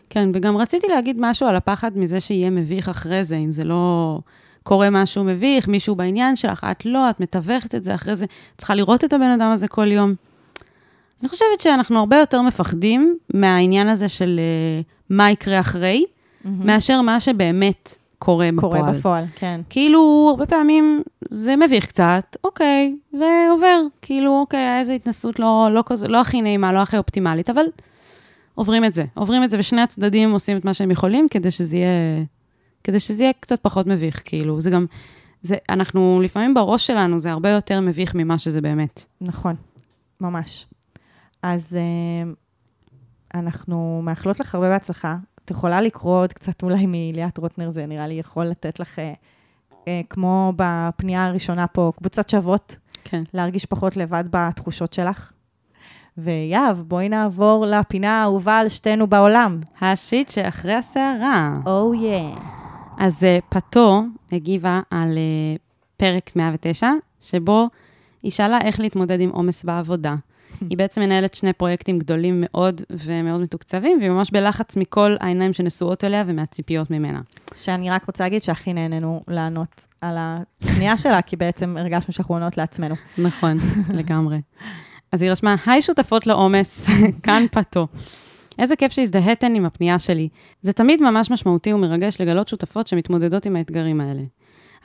[0.10, 4.20] כן, וגם רציתי להגיד משהו על הפחד מזה שיהיה מביך אחרי זה, אם זה לא
[4.64, 8.26] קורה משהו מביך, מישהו בעניין שלך, את לא, את מתווכת את זה אחרי זה,
[8.58, 10.14] צריכה לראות את הבן אדם הזה כל יום.
[11.22, 16.06] אני חושבת שאנחנו הרבה יותר מפחדים מהעניין הזה של uh, מה יקרה אחרי,
[16.46, 18.82] מאשר מה שבאמת קורה בפועל.
[18.82, 19.62] קורה בפועל, כן.
[19.70, 23.82] כאילו, הרבה פעמים זה מביך קצת, אוקיי, ועובר.
[24.02, 27.66] כאילו, אוקיי, היה איזו התנסות לא, לא, כזה, לא הכי נעימה, לא הכי אופטימלית, אבל
[28.56, 29.04] עוברים את זה.
[29.14, 32.24] עוברים את זה, ושני הצדדים עושים את מה שהם יכולים כדי שזה יהיה,
[32.84, 34.62] כדי שזה יהיה קצת פחות מביך, כאילו.
[34.62, 34.86] זה גם,
[35.42, 39.06] זה, אנחנו, לפעמים בראש שלנו זה הרבה יותר מביך ממה שזה באמת.
[39.22, 39.56] נכון,
[40.22, 40.68] ממש.
[41.44, 42.32] אז אה,
[43.40, 45.18] אנחנו מאחלות לך הרבה בהצלחה.
[45.46, 49.14] את יכולה לקרוא עוד קצת אולי מליאת רוטנר, זה נראה לי יכול לתת לך, אה,
[49.88, 53.24] אה, כמו בפנייה הראשונה פה, קבוצת שוות, כן.
[53.34, 55.32] להרגיש פחות לבד בתחושות שלך.
[56.18, 59.60] ויהב, בואי נעבור לפינה האהובה על שתינו בעולם.
[59.82, 61.54] השיט שאחרי הסערה.
[61.66, 62.36] או oh, יא.
[62.36, 62.61] Yeah.
[63.02, 65.60] אז uh, פתו הגיבה על uh,
[65.98, 66.90] פרק 109,
[67.22, 67.68] שבו
[68.24, 70.16] היא שאלה איך להתמודד עם עומס בעבודה.
[70.70, 76.04] היא בעצם מנהלת שני פרויקטים גדולים מאוד ומאוד מתוקצבים, והיא ממש בלחץ מכל העיניים שנשואות
[76.04, 77.22] אליה ומהציפיות ממנה.
[77.56, 82.58] שאני רק רוצה להגיד שהכי נהנינו לענות על הפנייה שלה, כי בעצם הרגשנו שאנחנו עונות
[82.58, 82.96] לעצמנו.
[83.18, 83.58] נכון,
[84.00, 84.42] לגמרי.
[85.12, 86.88] אז היא רשמה, היי שותפות לעומס,
[87.24, 87.88] כאן פתו.
[88.62, 90.30] איזה כיף שהזדהיתן עם הפנייה שלי.
[90.62, 94.22] זה תמיד ממש משמעותי ומרגש לגלות שותפות שמתמודדות עם האתגרים האלה.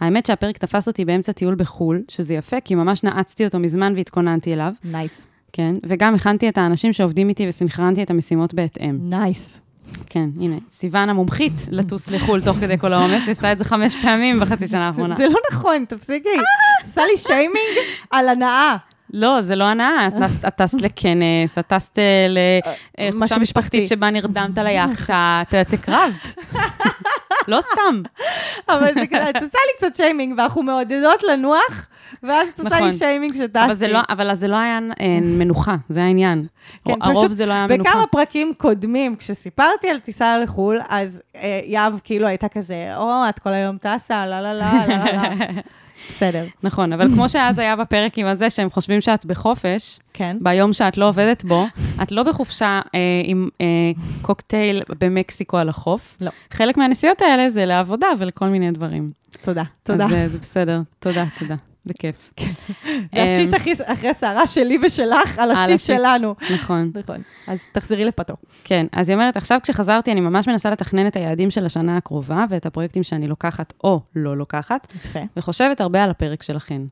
[0.01, 4.53] האמת שהפרק תפס אותי באמצע טיול בחו"ל, שזה יפה, כי ממש נעצתי אותו מזמן והתכוננתי
[4.53, 5.27] אליו, nice.
[5.53, 8.99] כן, וגם הכנתי את האנשים שעובדים איתי וסנכרנתי את המשימות בהתאם.
[9.03, 9.61] nice.
[10.07, 13.97] כן, הנה, סיוון המומחית לטוס לחו"ל תוך כדי כל העומס, היא עשתה את זה חמש
[14.03, 15.17] פעמים בחצי שנה האחרונה.
[15.17, 16.29] זה לא נכון, תפסיקי.
[16.85, 17.77] עושה לי שיימינג
[18.11, 18.77] על הנאה.
[19.13, 20.13] לא, זה לא הנאה, את
[20.63, 23.87] טסת- לכנס, את טסת אה, לחופשה משהו משפחתית משפחתי.
[23.97, 26.37] שבה נרדמת על היאכטה, את- הקרבת.
[27.49, 28.03] לא סתם.
[28.69, 31.87] אבל זה כזה, את עושה לי קצת שיימינג, ואנחנו מעודדות לנוח,
[32.23, 32.87] ואז את עושה נכון.
[32.87, 33.65] לי שיימינג שטסתי.
[33.65, 36.47] אבל זה לא- אבל זה לא היה אה, מנוחה, זה העניין.
[36.85, 37.91] כן, הרוב זה לא היה מנוחה.
[37.91, 43.39] בכמה פרקים קודמים, כשסיפרתי על טיסה לחו"ל, אז אה, יהב כאילו הייתה כזה, או, את
[43.39, 45.61] כל היום טסה, לא, לא, לא, לא, לא.
[46.09, 50.37] בסדר, נכון, אבל כמו שאז היה בפרק עם הזה, שהם חושבים שאת בחופש, כן.
[50.41, 51.67] ביום שאת לא עובדת בו,
[52.03, 53.67] את לא בחופשה אה, עם אה,
[54.23, 56.17] קוקטייל במקסיקו על החוף.
[56.21, 56.31] לא.
[56.51, 59.11] חלק מהנסיעות האלה זה לעבודה ולכל מיני דברים.
[59.43, 60.07] תודה, תודה.
[60.07, 61.55] אז אה, זה בסדר, תודה, תודה.
[61.87, 62.33] בכיף.
[63.15, 65.97] זה השיט אמ, אחרי הסערה שלי ושלך על השיט השיט.
[65.97, 66.35] שלנו.
[66.55, 66.91] נכון.
[66.95, 67.23] נכון.
[67.47, 68.35] אז תחזרי לפתו.
[68.65, 72.45] כן, אז היא אומרת, עכשיו כשחזרתי, אני ממש מנסה לתכנן את היעדים של השנה הקרובה
[72.51, 75.21] ואת הפרויקטים שאני לוקחת או לא לוקחת, יפה.
[75.37, 76.83] וחושבת הרבה על הפרק שלכן.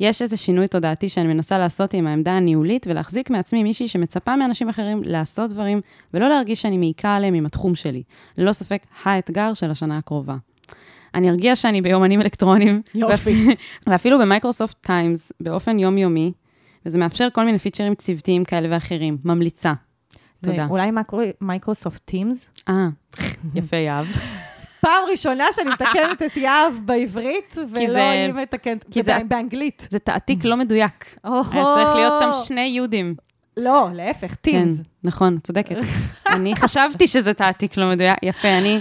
[0.00, 4.68] יש איזה שינוי תודעתי שאני מנסה לעשות עם העמדה הניהולית ולהחזיק מעצמי מישהי שמצפה מאנשים
[4.68, 5.80] אחרים לעשות דברים
[6.14, 8.02] ולא להרגיש שאני מעיקה עליהם עם התחום שלי.
[8.38, 10.36] ללא ספק, האתגר של השנה הקרובה.
[11.14, 12.82] אני ארגיע שאני ביומנים אלקטרוניים.
[12.94, 13.46] יופי.
[13.86, 16.32] ואפילו ב Microsoft Times, באופן יומיומי,
[16.86, 19.18] וזה מאפשר כל מיני פיצ'רים צוותיים כאלה ואחרים.
[19.24, 19.72] ממליצה.
[20.44, 20.66] תודה.
[20.70, 20.90] אולי
[21.40, 22.46] Microsoft Teams?
[22.68, 22.88] אה,
[23.54, 24.06] יפה, יהב.
[24.80, 29.86] פעם ראשונה שאני מתקנת את יהב בעברית, ולא היא מתקנת, כי זה- ובא- באנגלית.
[29.90, 31.16] זה תעתיק לא מדויק.
[31.24, 33.14] היה צריך להיות שם שני יודים.
[33.56, 34.78] לא, להפך, Teams.
[34.78, 35.76] כן, נכון, צודקת.
[36.34, 38.18] אני חשבתי שזה תעתיק לא מדויק.
[38.22, 38.80] יפה, אני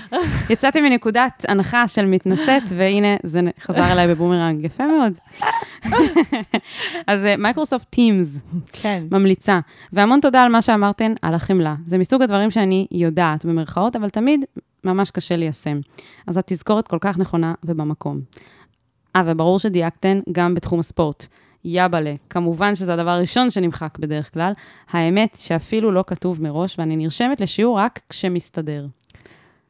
[0.49, 4.65] יצאתי מנקודת הנחה של מתנשאת, והנה, זה חזר אליי בבומרנג.
[4.65, 5.13] יפה מאוד.
[7.07, 8.39] אז Microsoft Teams,
[8.71, 9.03] כן.
[9.11, 9.59] ממליצה.
[9.93, 11.75] והמון תודה על מה שאמרתן, על החמלה.
[11.85, 14.45] זה מסוג הדברים שאני יודעת, במרכאות, אבל תמיד
[14.83, 15.79] ממש קשה ליישם.
[16.27, 18.19] אז התזכורת כל כך נכונה ובמקום.
[19.15, 21.27] אה, וברור שדייקתן גם בתחום הספורט.
[21.65, 24.53] יבלה, כמובן שזה הדבר הראשון שנמחק בדרך כלל.
[24.91, 28.85] האמת שאפילו לא כתוב מראש, ואני נרשמת לשיעור רק כשמסתדר.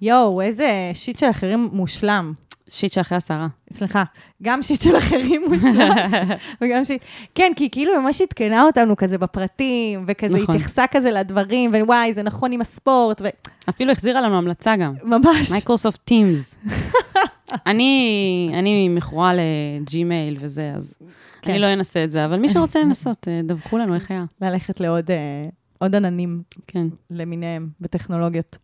[0.01, 2.33] יואו, איזה שיט של אחרים מושלם.
[2.69, 3.47] שיט שאחרי עשרה.
[3.73, 4.03] סליחה,
[4.43, 5.95] גם שיט של אחרים מושלם,
[6.61, 7.01] וגם שיט...
[7.35, 10.55] כן, כי כאילו ממש עדכנה אותנו כזה בפרטים, וכזה נכון.
[10.55, 13.21] התייחסה כזה לדברים, ווואי, זה נכון עם הספורט,
[13.69, 14.93] אפילו החזירה לנו המלצה גם.
[15.03, 15.51] וממש.
[15.51, 16.55] מייקרוסופט טימס.
[17.65, 20.93] אני, אני מכורה לג'ימייל וזה, אז
[21.41, 21.51] כן.
[21.51, 24.25] אני לא אנסה את זה, אבל מי שרוצה לנסות, אה, דווחו לנו איך היה.
[24.41, 26.87] ללכת לעוד אה, עוד עננים כן.
[27.09, 28.57] למיניהם בטכנולוגיות.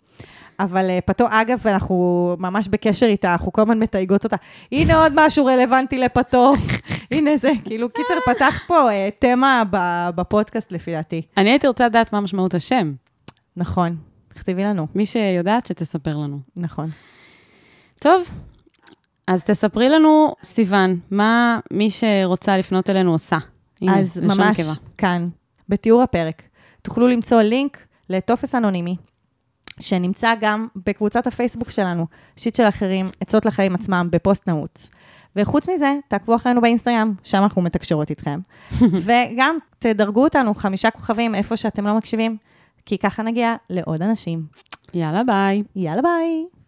[0.60, 4.36] אבל אה, פתו, אגב, אנחנו ממש בקשר איתה, אנחנו כל הזמן מתייגות אותה.
[4.72, 6.54] הנה עוד משהו רלוונטי לפתו.
[7.12, 9.64] הנה זה, כאילו, קיצר, פתחת פה אה, תמה
[10.16, 11.22] בפודקאסט, לפי דעתי.
[11.38, 12.94] אני הייתי רוצה לדעת מה משמעות השם.
[13.58, 13.96] נכון,
[14.28, 14.88] תכתבי לנו.
[14.96, 16.40] מי שיודעת, שתספר לנו.
[16.58, 16.90] נכון.
[18.00, 18.30] טוב,
[19.30, 23.38] אז תספרי לנו, סיוון, מה מי שרוצה לפנות אלינו עושה.
[23.82, 24.74] הנה, אז ממש נקבה.
[24.98, 25.30] כאן,
[25.70, 26.42] בתיאור הפרק,
[26.82, 28.96] תוכלו למצוא לינק לטופס אנונימי,
[29.80, 32.06] שנמצא גם בקבוצת הפייסבוק שלנו,
[32.36, 34.90] שיט של אחרים, עצות לחיים עצמם, בפוסט נעוץ.
[35.36, 38.40] וחוץ מזה, תעקבו אחרינו באינסטגרם, שם אנחנו מתקשרות איתכם.
[39.06, 42.38] וגם תדרגו אותנו חמישה כוכבים איפה שאתם לא מקשיבים,
[42.86, 44.46] כי ככה נגיע לעוד אנשים.
[44.94, 45.64] יאללה, ביי.
[45.76, 46.59] יאללה ביי.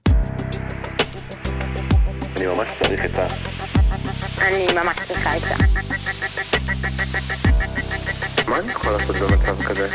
[2.37, 3.27] אני ממש צריך את ה...
[4.41, 5.55] אני ממש צריכה עצה.
[8.47, 9.87] מה אני יכול לעשות במצב כזה?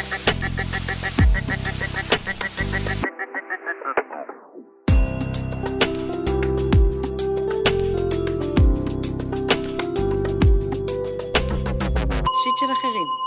[12.42, 13.25] שיט של אחרים.